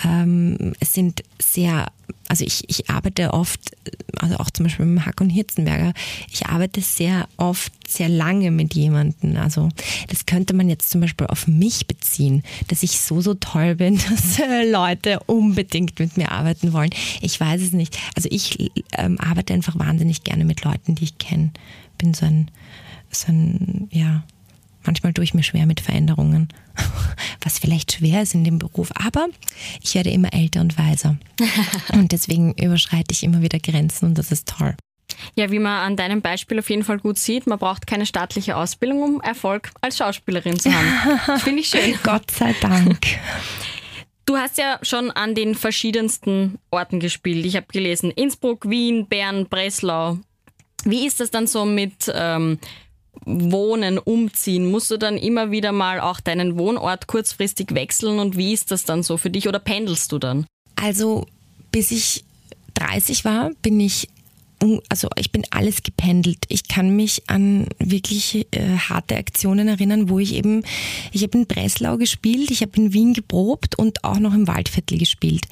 Ähm, 0.05 0.73
es 0.81 0.95
sind 0.95 1.23
sehr 1.41 1.87
also 2.29 2.45
ich, 2.45 2.63
ich 2.69 2.89
arbeite 2.89 3.33
oft, 3.33 3.61
also 4.19 4.37
auch 4.37 4.51
zum 4.51 4.65
Beispiel 4.65 4.87
mit 4.87 5.05
Hack 5.05 5.21
und 5.21 5.31
Hirzenberger, 5.31 5.93
ich 6.31 6.47
arbeite 6.47 6.81
sehr 6.81 7.29
oft 7.37 7.73
sehr 7.89 8.09
lange 8.09 8.53
mit 8.53 8.75
jemandem. 8.75 9.37
Also 9.37 9.69
das 10.09 10.27
könnte 10.27 10.55
man 10.55 10.69
jetzt 10.69 10.91
zum 10.91 11.01
Beispiel 11.01 11.27
auf 11.27 11.49
mich 11.49 11.89
beziehen, 11.89 12.45
dass 12.69 12.85
ich 12.85 13.01
so, 13.01 13.21
so 13.21 13.35
toll 13.35 13.75
bin, 13.75 13.99
dass 14.11 14.39
äh, 14.39 14.71
Leute 14.71 15.21
unbedingt 15.27 15.99
mit 15.99 16.17
mir 16.17 16.31
arbeiten 16.31 16.73
wollen. 16.73 16.91
Ich 17.21 17.41
weiß 17.41 17.61
es 17.61 17.73
nicht. 17.73 17.99
Also 18.15 18.29
ich 18.31 18.71
ähm, 18.97 19.19
arbeite 19.19 19.53
einfach 19.53 19.77
wahnsinnig 19.79 20.23
gerne 20.23 20.45
mit 20.45 20.63
Leuten, 20.63 20.95
die 20.95 21.05
ich 21.05 21.19
kenne. 21.19 21.51
Bin 21.99 22.15
so 22.15 22.27
ein, 22.27 22.49
ein, 23.29 23.89
ja, 23.91 24.25
manchmal 24.85 25.13
tue 25.13 25.25
ich 25.25 25.35
mir 25.35 25.43
schwer 25.43 25.67
mit 25.67 25.81
Veränderungen, 25.81 26.49
was 27.43 27.59
vielleicht 27.59 27.93
schwer 27.93 28.23
ist 28.23 28.35
in 28.35 28.45
dem 28.45 28.59
Beruf. 28.59 28.91
Aber 28.95 29.29
ich 29.83 29.95
werde 29.95 30.11
immer 30.11 30.33
älter 30.33 30.61
und 30.61 30.79
weiser. 30.79 31.17
Und 31.93 32.13
deswegen 32.13 32.55
überschreite 32.55 33.13
ich 33.13 33.23
immer 33.23 33.43
wieder 33.43 33.59
Grenzen 33.59 34.07
und 34.07 34.19
das 34.19 34.31
ist 34.31 34.49
toll. 34.49 34.75
Ja, 35.35 35.51
wie 35.51 35.59
man 35.59 35.81
an 35.81 35.97
deinem 35.97 36.23
Beispiel 36.23 36.59
auf 36.59 36.71
jeden 36.71 36.85
Fall 36.85 36.99
gut 36.99 37.19
sieht, 37.19 37.47
man 37.47 37.59
braucht 37.59 37.87
keine 37.87 38.07
staatliche 38.07 38.57
Ausbildung, 38.57 39.03
um 39.03 39.21
Erfolg 39.21 39.71
als 39.81 39.99
Schauspielerin 39.99 40.59
zu 40.59 40.73
haben. 40.73 41.39
Finde 41.41 41.61
ich 41.61 41.69
schön. 41.69 41.99
Gott 42.03 42.31
sei 42.31 42.55
Dank. 42.61 42.99
Du 44.27 44.37
hast 44.37 44.59
ja 44.59 44.79
schon 44.83 45.11
an 45.11 45.35
den 45.35 45.55
verschiedensten 45.55 46.59
Orten 46.71 47.01
gespielt. 47.01 47.45
Ich 47.45 47.57
habe 47.57 47.67
gelesen, 47.73 48.11
Innsbruck, 48.11 48.69
Wien, 48.69 49.07
Bern, 49.07 49.47
Breslau. 49.47 50.19
Wie 50.85 51.07
ist 51.07 51.21
das 51.21 51.31
dann 51.31 51.47
so 51.47 51.65
mit 51.65 52.11
ähm, 52.15 52.59
Wohnen, 53.25 53.99
Umziehen? 53.99 54.71
Musst 54.71 54.91
du 54.91 54.97
dann 54.97 55.17
immer 55.17 55.51
wieder 55.51 55.73
mal 55.73 56.01
auch 56.01 56.21
deinen 56.21 56.59
Wohnort 56.59 57.07
kurzfristig 57.07 57.75
wechseln 57.75 58.19
und 58.19 58.37
wie 58.37 58.53
ist 58.53 58.71
das 58.71 58.85
dann 58.85 59.03
so 59.03 59.17
für 59.17 59.31
dich 59.31 59.49
oder 59.49 59.59
pendelst 59.59 60.13
du 60.13 60.19
dann? 60.19 60.47
Also 60.77 61.27
bis 61.73 61.91
ich 61.91 62.25
30 62.75 63.25
war, 63.25 63.51
bin 63.63 63.79
ich 63.81 64.09
also 64.89 65.09
ich 65.17 65.33
bin 65.33 65.45
alles 65.51 65.83
gependelt. 65.83 66.45
Ich 66.49 66.69
kann 66.69 66.95
mich 66.95 67.23
an 67.29 67.67
wirklich 67.79 68.47
äh, 68.51 68.77
harte 68.77 69.17
Aktionen 69.17 69.69
erinnern, 69.69 70.11
wo 70.11 70.19
ich 70.19 70.35
eben, 70.35 70.65
ich 71.13 71.23
habe 71.23 71.39
in 71.39 71.47
Breslau 71.47 71.97
gespielt, 71.97 72.51
ich 72.51 72.61
habe 72.61 72.73
in 72.77 72.93
Wien 72.93 73.15
geprobt 73.15 73.79
und 73.79 74.05
auch 74.05 74.19
noch 74.19 74.35
im 74.35 74.47
Waldviertel 74.47 74.99
gespielt. 74.99 75.47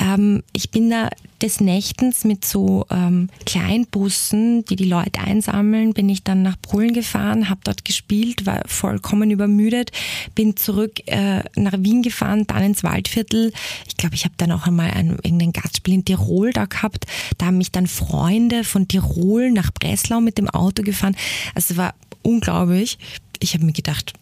Ähm, 0.00 0.42
ich 0.52 0.70
bin 0.70 0.88
da 0.90 1.10
des 1.42 1.60
Nächtens 1.60 2.24
mit 2.24 2.44
so 2.44 2.86
ähm, 2.90 3.28
Kleinbussen, 3.46 4.64
die 4.64 4.76
die 4.76 4.88
Leute 4.88 5.20
einsammeln, 5.20 5.94
bin 5.94 6.08
ich 6.08 6.24
dann 6.24 6.42
nach 6.42 6.56
Polen 6.60 6.92
gefahren, 6.92 7.48
habe 7.48 7.60
dort 7.64 7.84
gespielt, 7.84 8.46
war 8.46 8.62
vollkommen 8.66 9.30
übermüdet, 9.30 9.92
bin 10.34 10.56
zurück 10.56 11.00
äh, 11.06 11.42
nach 11.54 11.74
Wien 11.78 12.02
gefahren, 12.02 12.46
dann 12.46 12.62
ins 12.62 12.82
Waldviertel. 12.82 13.52
Ich 13.86 13.96
glaube, 13.96 14.14
ich 14.14 14.24
habe 14.24 14.34
dann 14.36 14.52
auch 14.52 14.66
einmal 14.66 14.90
ein, 14.90 15.10
irgendein 15.22 15.52
Gastspiel 15.52 15.94
in 15.94 16.04
Tirol 16.04 16.52
da 16.52 16.64
gehabt. 16.64 17.06
Da 17.38 17.46
haben 17.46 17.58
mich 17.58 17.72
dann 17.72 17.86
Freunde 17.86 18.64
von 18.64 18.88
Tirol 18.88 19.50
nach 19.50 19.72
Breslau 19.72 20.20
mit 20.20 20.38
dem 20.38 20.48
Auto 20.48 20.82
gefahren. 20.82 21.16
Also 21.54 21.74
es 21.74 21.76
war 21.78 21.94
unglaublich. 22.22 22.98
Ich 23.40 23.54
habe 23.54 23.64
mir 23.64 23.72
gedacht, 23.72 24.12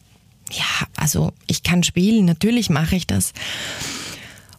ja, 0.52 0.86
also 0.96 1.32
ich 1.46 1.62
kann 1.62 1.82
spielen, 1.82 2.24
natürlich 2.24 2.70
mache 2.70 2.96
ich 2.96 3.06
das. 3.06 3.32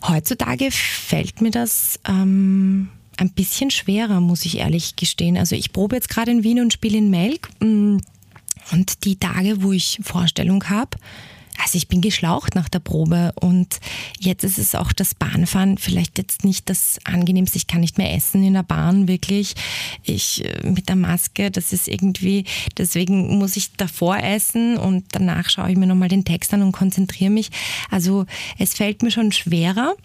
Heutzutage 0.03 0.69
fällt 0.71 1.41
mir 1.41 1.51
das 1.51 1.99
ähm, 2.07 2.89
ein 3.17 3.31
bisschen 3.31 3.71
schwerer, 3.71 4.21
muss 4.21 4.45
ich 4.45 4.57
ehrlich 4.57 4.95
gestehen. 4.95 5.38
Also 5.38 5.55
ich 5.55 5.73
probe 5.73 5.95
jetzt 5.95 6.10
gerade 6.10 6.31
in 6.31 6.43
Wien 6.43 6.62
und 6.62 6.73
spiele 6.73 6.97
in 6.97 7.10
Melk. 7.10 7.49
Mm, 7.60 7.97
und 8.71 9.05
die 9.05 9.15
Tage, 9.17 9.63
wo 9.63 9.71
ich 9.71 9.99
Vorstellung 10.03 10.69
habe, 10.69 10.97
also 11.61 11.77
ich 11.77 11.87
bin 11.87 12.01
geschlaucht 12.01 12.55
nach 12.55 12.69
der 12.69 12.79
Probe 12.79 13.33
und 13.35 13.79
jetzt 14.19 14.43
ist 14.43 14.57
es 14.57 14.75
auch 14.75 14.93
das 14.93 15.15
Bahnfahren 15.15 15.77
vielleicht 15.77 16.17
jetzt 16.17 16.43
nicht 16.43 16.69
das 16.69 16.99
angenehmste. 17.03 17.57
Ich 17.57 17.67
kann 17.67 17.81
nicht 17.81 17.97
mehr 17.97 18.13
essen 18.13 18.43
in 18.43 18.53
der 18.53 18.63
Bahn 18.63 19.07
wirklich. 19.07 19.55
Ich 20.03 20.45
äh, 20.45 20.67
mit 20.67 20.89
der 20.89 20.95
Maske, 20.95 21.51
das 21.51 21.73
ist 21.73 21.87
irgendwie, 21.87 22.45
deswegen 22.77 23.37
muss 23.37 23.57
ich 23.57 23.73
davor 23.73 24.17
essen 24.17 24.77
und 24.77 25.05
danach 25.11 25.49
schaue 25.49 25.71
ich 25.71 25.77
mir 25.77 25.87
nochmal 25.87 26.09
den 26.09 26.25
Text 26.25 26.53
an 26.53 26.61
und 26.61 26.71
konzentriere 26.71 27.31
mich. 27.31 27.49
Also 27.89 28.25
es 28.57 28.73
fällt 28.73 29.01
mir 29.01 29.11
schon 29.11 29.31
schwerer. 29.31 29.95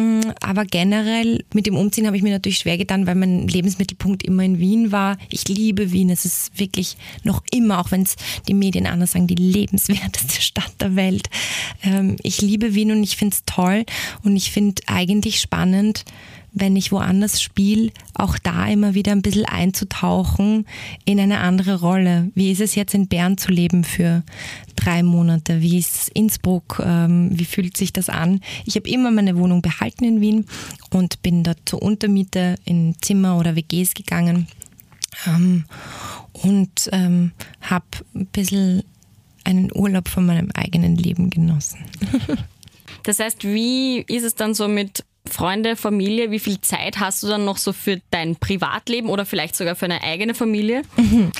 Mm, 0.00 0.20
aber 0.40 0.64
generell 0.64 1.44
mit 1.52 1.66
dem 1.66 1.76
Umziehen 1.76 2.06
habe 2.06 2.16
ich 2.16 2.22
mir 2.22 2.32
natürlich 2.32 2.58
schwer 2.58 2.78
getan, 2.78 3.06
weil 3.06 3.16
mein 3.16 3.46
Lebensmittelpunkt 3.46 4.22
immer 4.22 4.42
in 4.42 4.58
Wien 4.58 4.92
war. 4.92 5.18
Ich 5.28 5.46
liebe 5.48 5.92
Wien. 5.92 6.08
Es 6.08 6.24
ist 6.24 6.58
wirklich 6.58 6.96
noch 7.22 7.42
immer, 7.50 7.80
auch 7.80 7.90
wenn 7.90 8.02
es 8.02 8.16
die 8.48 8.54
Medien 8.54 8.86
anders 8.86 9.12
sagen, 9.12 9.26
die 9.26 9.34
lebenswerteste 9.34 10.40
Stadt 10.40 10.72
der 10.80 10.96
Welt. 10.96 11.28
Ähm, 11.82 12.16
ich 12.22 12.40
liebe 12.40 12.74
Wien 12.74 12.92
und 12.92 13.02
ich 13.02 13.16
finde 13.16 13.34
es 13.34 13.44
toll 13.44 13.84
und 14.22 14.36
ich 14.36 14.50
finde 14.50 14.82
eigentlich 14.86 15.40
spannend, 15.40 16.04
wenn 16.52 16.76
ich 16.76 16.92
woanders 16.92 17.40
spiele, 17.40 17.92
auch 18.14 18.38
da 18.38 18.66
immer 18.66 18.94
wieder 18.94 19.12
ein 19.12 19.22
bisschen 19.22 19.44
einzutauchen 19.44 20.66
in 21.04 21.20
eine 21.20 21.38
andere 21.38 21.80
Rolle. 21.80 22.30
Wie 22.34 22.50
ist 22.50 22.60
es 22.60 22.74
jetzt 22.74 22.94
in 22.94 23.08
Bern 23.08 23.38
zu 23.38 23.50
leben 23.52 23.84
für 23.84 24.22
drei 24.76 25.02
Monate? 25.02 25.60
Wie 25.60 25.78
ist 25.78 26.08
Innsbruck? 26.10 26.82
Ähm, 26.84 27.30
wie 27.32 27.44
fühlt 27.44 27.76
sich 27.76 27.92
das 27.92 28.08
an? 28.08 28.40
Ich 28.64 28.76
habe 28.76 28.88
immer 28.88 29.10
meine 29.10 29.36
Wohnung 29.36 29.62
behalten 29.62 30.04
in 30.04 30.20
Wien 30.20 30.46
und 30.90 31.22
bin 31.22 31.44
dort 31.44 31.58
zur 31.66 31.82
Untermiete 31.82 32.56
in 32.64 32.94
Zimmer 33.00 33.38
oder 33.38 33.56
WGs 33.56 33.94
gegangen 33.94 34.48
ähm, 35.26 35.64
und 36.32 36.88
ähm, 36.92 37.32
habe 37.60 37.86
ein 38.14 38.26
bisschen 38.26 38.82
einen 39.44 39.70
Urlaub 39.74 40.08
von 40.08 40.26
meinem 40.26 40.50
eigenen 40.52 40.96
Leben 40.96 41.30
genossen. 41.30 41.78
Das 43.02 43.18
heißt, 43.18 43.44
wie 43.44 44.00
ist 44.00 44.24
es 44.24 44.34
dann 44.34 44.52
so 44.52 44.68
mit 44.68 45.04
Freunde, 45.40 45.74
Familie, 45.74 46.30
wie 46.30 46.38
viel 46.38 46.60
Zeit 46.60 47.00
hast 47.00 47.22
du 47.22 47.26
dann 47.26 47.46
noch 47.46 47.56
so 47.56 47.72
für 47.72 47.98
dein 48.10 48.36
Privatleben 48.36 49.08
oder 49.08 49.24
vielleicht 49.24 49.56
sogar 49.56 49.74
für 49.74 49.86
eine 49.86 50.02
eigene 50.02 50.34
Familie? 50.34 50.82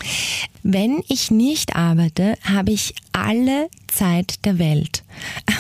Wenn 0.63 1.03
ich 1.07 1.31
nicht 1.31 1.77
arbeite, 1.77 2.39
habe 2.43 2.73
ich 2.73 2.95
alle 3.13 3.69
Zeit 3.89 4.47
der 4.47 4.59
Welt. 4.59 5.03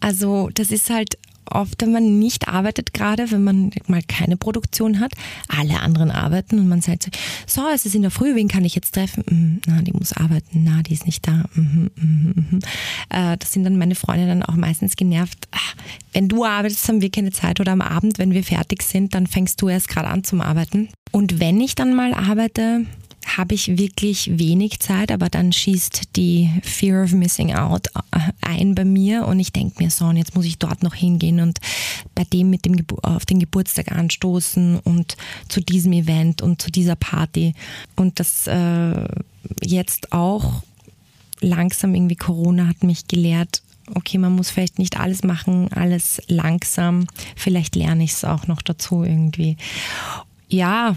Also 0.00 0.50
das 0.52 0.70
ist 0.70 0.90
halt 0.90 1.16
oft, 1.54 1.80
wenn 1.82 1.92
man 1.92 2.18
nicht 2.18 2.48
arbeitet, 2.48 2.92
gerade 2.92 3.30
wenn 3.30 3.44
man 3.44 3.70
mal 3.86 4.02
keine 4.02 4.36
Produktion 4.36 5.00
hat, 5.00 5.12
alle 5.48 5.80
anderen 5.80 6.10
arbeiten 6.10 6.58
und 6.58 6.68
man 6.68 6.80
sagt 6.80 7.10
so, 7.46 7.62
es 7.72 7.86
ist 7.86 7.94
in 7.94 8.02
der 8.02 8.10
Früh, 8.10 8.34
wen 8.34 8.48
kann 8.48 8.64
ich 8.64 8.74
jetzt 8.74 8.94
treffen? 8.94 9.24
Mhm, 9.28 9.60
na, 9.66 9.82
die 9.82 9.92
muss 9.92 10.12
arbeiten, 10.12 10.64
na, 10.64 10.82
die 10.82 10.94
ist 10.94 11.06
nicht 11.06 11.26
da. 11.26 11.44
Mhm, 11.54 11.90
mhm, 11.96 12.46
mhm. 12.50 12.58
Äh, 13.10 13.36
das 13.36 13.52
sind 13.52 13.64
dann 13.64 13.78
meine 13.78 13.94
Freunde 13.94 14.26
dann 14.26 14.42
auch 14.42 14.56
meistens 14.56 14.96
genervt. 14.96 15.48
Ach, 15.50 15.74
wenn 16.12 16.28
du 16.28 16.44
arbeitest, 16.44 16.88
haben 16.88 17.00
wir 17.00 17.10
keine 17.10 17.32
Zeit 17.32 17.60
oder 17.60 17.72
am 17.72 17.80
Abend, 17.80 18.18
wenn 18.18 18.32
wir 18.32 18.44
fertig 18.44 18.82
sind, 18.82 19.14
dann 19.14 19.26
fängst 19.26 19.60
du 19.60 19.68
erst 19.68 19.88
gerade 19.88 20.08
an 20.08 20.24
zum 20.24 20.40
Arbeiten. 20.40 20.88
Und 21.10 21.40
wenn 21.40 21.60
ich 21.60 21.74
dann 21.74 21.94
mal 21.94 22.14
arbeite, 22.14 22.86
habe 23.26 23.54
ich 23.54 23.78
wirklich 23.78 24.38
wenig 24.38 24.80
Zeit, 24.80 25.10
aber 25.10 25.28
dann 25.28 25.52
schießt 25.52 26.16
die 26.16 26.50
Fear 26.62 27.04
of 27.04 27.12
Missing 27.12 27.54
Out 27.54 27.88
äh, 28.12 28.18
ein 28.40 28.74
bei 28.74 28.84
mir 28.84 29.26
und 29.26 29.40
ich 29.40 29.52
denke 29.52 29.82
mir 29.82 29.90
so, 29.90 30.06
und 30.06 30.16
jetzt 30.16 30.34
muss 30.34 30.44
ich 30.44 30.58
dort 30.58 30.82
noch 30.82 30.94
hingehen 30.94 31.40
und 31.40 31.58
bei 32.14 32.24
dem 32.24 32.50
mit 32.50 32.64
dem 32.64 32.76
auf 33.02 33.26
den 33.26 33.40
Geburtstag 33.40 33.92
anstoßen 33.92 34.78
und 34.78 35.16
zu 35.48 35.60
diesem 35.60 35.92
Event 35.92 36.42
und 36.42 36.60
zu 36.60 36.70
dieser 36.70 36.96
Party 36.96 37.54
und 37.96 38.20
das 38.20 38.46
äh, 38.46 39.08
jetzt 39.62 40.12
auch 40.12 40.62
langsam 41.40 41.94
irgendwie 41.94 42.16
Corona 42.16 42.68
hat 42.68 42.82
mich 42.82 43.06
gelehrt, 43.06 43.62
okay, 43.94 44.18
man 44.18 44.34
muss 44.34 44.50
vielleicht 44.50 44.78
nicht 44.78 44.98
alles 44.98 45.22
machen, 45.22 45.72
alles 45.72 46.22
langsam, 46.26 47.06
vielleicht 47.36 47.76
lerne 47.76 48.04
ich 48.04 48.12
es 48.12 48.24
auch 48.24 48.46
noch 48.46 48.62
dazu 48.62 49.02
irgendwie. 49.04 49.56
Ja, 50.48 50.96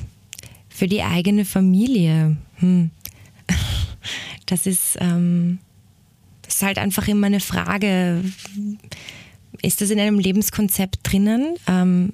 für 0.78 0.88
die 0.88 1.02
eigene 1.02 1.44
Familie. 1.44 2.38
Hm. 2.58 2.92
Das 4.46 4.68
ist, 4.68 4.96
ähm, 5.02 5.58
das 6.44 6.58
ist 6.58 6.62
halt 6.62 6.78
einfach 6.78 7.08
immer 7.08 7.26
eine 7.26 7.40
Frage. 7.40 8.24
Ist 9.64 9.82
das 9.82 9.90
in 9.90 10.00
einem 10.00 10.20
Lebenskonzept 10.20 11.00
drinnen? 11.02 11.56
Ähm, 11.66 12.14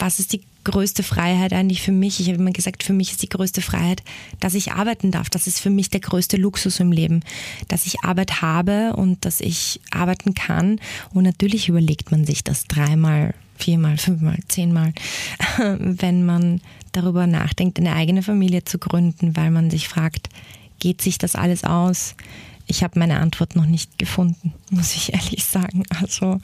was 0.00 0.18
ist 0.18 0.32
die 0.32 0.42
größte 0.64 1.04
Freiheit 1.04 1.52
eigentlich 1.52 1.80
für 1.80 1.92
mich? 1.92 2.18
Ich 2.18 2.26
habe 2.26 2.38
immer 2.38 2.50
gesagt, 2.50 2.82
für 2.82 2.92
mich 2.92 3.12
ist 3.12 3.22
die 3.22 3.28
größte 3.28 3.62
Freiheit, 3.62 4.02
dass 4.40 4.54
ich 4.54 4.72
arbeiten 4.72 5.12
darf. 5.12 5.30
Das 5.30 5.46
ist 5.46 5.60
für 5.60 5.70
mich 5.70 5.88
der 5.88 6.00
größte 6.00 6.36
Luxus 6.36 6.80
im 6.80 6.90
Leben, 6.90 7.20
dass 7.68 7.86
ich 7.86 8.02
Arbeit 8.02 8.42
habe 8.42 8.94
und 8.96 9.24
dass 9.24 9.40
ich 9.40 9.80
arbeiten 9.92 10.34
kann. 10.34 10.80
Und 11.14 11.22
natürlich 11.22 11.68
überlegt 11.68 12.10
man 12.10 12.24
sich 12.26 12.42
das 12.42 12.64
dreimal, 12.64 13.32
viermal, 13.56 13.96
fünfmal, 13.96 14.40
zehnmal, 14.48 14.92
wenn 15.78 16.26
man 16.26 16.60
darüber 16.92 17.26
nachdenkt, 17.26 17.78
eine 17.78 17.94
eigene 17.94 18.22
Familie 18.22 18.64
zu 18.64 18.78
gründen, 18.78 19.36
weil 19.36 19.50
man 19.50 19.70
sich 19.70 19.88
fragt, 19.88 20.28
geht 20.78 21.00
sich 21.00 21.18
das 21.18 21.34
alles 21.34 21.64
aus? 21.64 22.14
Ich 22.66 22.82
habe 22.82 22.98
meine 22.98 23.20
Antwort 23.20 23.56
noch 23.56 23.66
nicht 23.66 23.98
gefunden, 23.98 24.54
muss 24.70 24.94
ich 24.94 25.12
ehrlich 25.12 25.44
sagen. 25.44 25.84
Also 26.00 26.40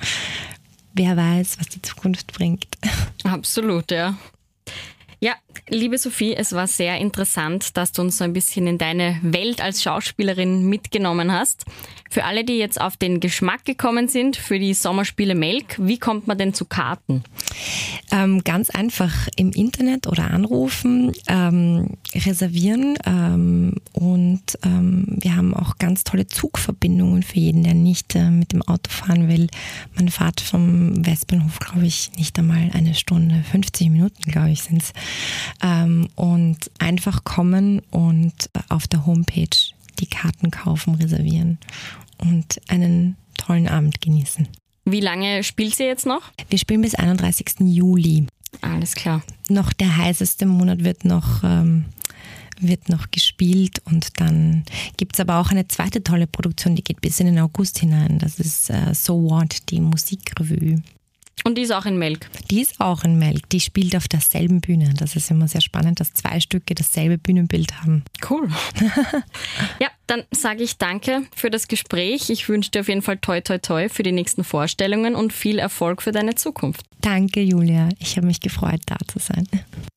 wer 0.95 1.17
weiß, 1.17 1.59
was 1.59 1.69
die 1.69 1.83
Zukunft 1.83 2.33
bringt. 2.33 2.67
Absolut, 3.25 3.91
ja. 3.91 4.17
Ja, 5.21 5.35
liebe 5.69 5.99
Sophie, 5.99 6.35
es 6.35 6.53
war 6.53 6.67
sehr 6.67 6.99
interessant, 6.99 7.77
dass 7.77 7.93
du 7.93 8.03
uns 8.03 8.19
so 8.19 8.25
ein 8.25 8.33
bisschen 8.33 8.67
in 8.67 8.79
deine 8.79 9.19
Welt 9.23 9.61
als 9.61 9.83
Schauspielerin 9.83 10.69
mitgenommen 10.69 11.33
hast. 11.33 11.65
Für 12.11 12.25
alle, 12.25 12.45
die 12.45 12.57
jetzt 12.57 12.81
auf 12.81 12.97
den 12.97 13.21
Geschmack 13.21 13.65
gekommen 13.67 14.09
sind, 14.09 14.37
für 14.37 14.59
die 14.59 14.73
Sommerspiele 14.73 15.35
Melk, 15.35 15.77
wie 15.79 15.99
kommt 15.99 16.27
man 16.27 16.39
denn 16.39 16.55
zu 16.55 16.65
Karten? 16.65 17.23
Ähm, 18.11 18.43
ganz 18.45 18.71
einfach 18.71 19.29
im 19.37 19.53
Internet 19.53 20.07
oder 20.07 20.31
anrufen, 20.31 21.13
ähm, 21.29 21.97
reservieren 22.15 22.97
ähm, 23.05 23.75
und 23.93 24.59
ähm, 24.65 25.05
wir 25.21 25.37
haben 25.37 25.53
auch 25.53 25.77
ganz 25.79 26.05
tolle 26.05 26.27
Zugverbindungen 26.27 27.23
für 27.23 27.39
jeden, 27.39 27.63
der 27.63 27.75
nicht 27.75 28.15
äh, 28.15 28.31
mit 28.31 28.53
dem 28.53 28.63
Auto 28.63 28.91
fahren 28.91 29.29
will. 29.29 29.49
Man 29.95 30.09
fährt 30.09 30.41
vom 30.41 31.05
Westbahnhof, 31.05 31.59
glaube 31.59 31.87
ich, 31.87 32.11
nicht 32.17 32.39
einmal 32.39 32.71
eine 32.73 32.95
Stunde, 32.95 33.45
50 33.51 33.91
Minuten, 33.91 34.31
glaube 34.31 34.51
ich, 34.51 34.63
sind 34.63 34.83
es. 34.83 34.93
Ähm, 35.63 36.09
und 36.15 36.59
einfach 36.79 37.25
kommen 37.25 37.81
und 37.91 38.51
auf 38.69 38.87
der 38.87 39.07
Homepage 39.07 39.49
die 39.99 40.07
Karten 40.07 40.51
kaufen, 40.51 40.95
reservieren 40.95 41.59
und 42.19 42.61
einen 42.69 43.17
tollen 43.37 43.69
Abend 43.69 44.01
genießen. 44.01 44.49
Wie 44.85 45.01
lange 45.01 45.45
spielt 45.45 45.79
ihr 45.81 45.87
jetzt 45.87 46.07
noch? 46.07 46.23
Wir 46.49 46.59
spielen 46.59 46.81
bis 46.81 46.95
31. 46.95 47.61
Juli. 47.61 48.27
Alles 48.63 48.95
klar. 48.95 49.23
Noch 49.49 49.73
der 49.73 49.97
heißeste 49.97 50.47
Monat 50.47 50.83
wird 50.83 51.05
noch, 51.05 51.45
ähm, 51.45 51.85
wird 52.61 52.89
noch 52.89 53.11
gespielt 53.11 53.83
und 53.85 54.21
dann 54.21 54.65
gibt 54.97 55.15
es 55.15 55.21
aber 55.21 55.39
auch 55.39 55.51
eine 55.51 55.69
zweite 55.69 56.03
tolle 56.03 56.27
Produktion, 56.27 56.75
die 56.75 56.83
geht 56.83 57.01
bis 57.01 57.21
in 57.21 57.27
den 57.27 57.39
August 57.39 57.79
hinein. 57.79 58.19
Das 58.19 58.41
ist 58.41 58.71
äh, 58.71 58.95
So 58.95 59.23
What, 59.23 59.69
die 59.69 59.81
Musikrevue. 59.81 60.83
Und 61.49 61.57
die 61.57 61.63
ist 61.63 61.73
auch 61.73 61.87
in 61.87 61.99
Melk. 61.99 62.29
Die 62.51 62.61
ist 62.61 62.79
auch 62.79 63.05
in 63.05 63.19
Melk. 63.19 63.49
Die 63.49 63.61
spielt 63.61 63.97
auf 63.97 64.07
derselben 64.07 64.61
Bühne. 64.61 64.93
Das 64.99 65.17
ist 65.17 65.31
immer 65.31 65.49
sehr 65.49 65.63
spannend, 65.63 65.99
dass 65.99 66.13
zwei 66.13 66.41
Stücke 66.41 66.75
dasselbe 66.75 67.17
Bühnenbild 67.17 67.81
haben. 67.81 68.05
Cool. 68.29 68.51
ja, 69.81 69.89
dann 70.07 70.25
sage 70.31 70.63
ich 70.63 70.77
danke 70.77 71.23
für 71.35 71.49
das 71.49 71.67
Gespräch. 71.67 72.29
Ich 72.29 72.51
wünsche 72.51 72.71
dir 72.71 72.81
auf 72.81 72.89
jeden 72.89 73.01
Fall 73.01 73.17
toi 73.17 73.41
toi 73.41 73.57
toi 73.57 73.89
für 73.89 74.03
die 74.03 74.13
nächsten 74.13 74.45
Vorstellungen 74.45 75.15
und 75.15 75.33
viel 75.33 75.59
Erfolg 75.59 76.03
für 76.03 76.13
deine 76.13 76.35
Zukunft. 76.35 76.85
Danke, 77.01 77.41
Julia. 77.41 77.89
Ich 77.99 78.19
habe 78.19 78.27
mich 78.27 78.41
gefreut, 78.41 78.83
da 78.85 78.99
zu 79.07 79.19
sein. 79.19 79.49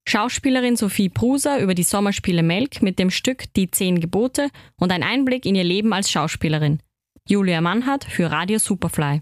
Schauspielerin 0.07 0.77
Sophie 0.77 1.09
Pruser 1.09 1.59
über 1.59 1.75
die 1.75 1.83
Sommerspiele 1.83 2.43
Melk 2.43 2.81
mit 2.81 2.97
dem 2.97 3.09
Stück 3.09 3.53
Die 3.55 3.69
Zehn 3.69 3.99
Gebote 3.99 4.47
und 4.77 4.93
ein 4.93 5.03
Einblick 5.03 5.45
in 5.45 5.55
ihr 5.55 5.65
Leben 5.65 5.91
als 5.91 6.09
Schauspielerin. 6.09 6.79
Julia 7.27 7.59
Mannhardt 7.59 8.05
für 8.05 8.31
Radio 8.31 8.57
Superfly. 8.57 9.21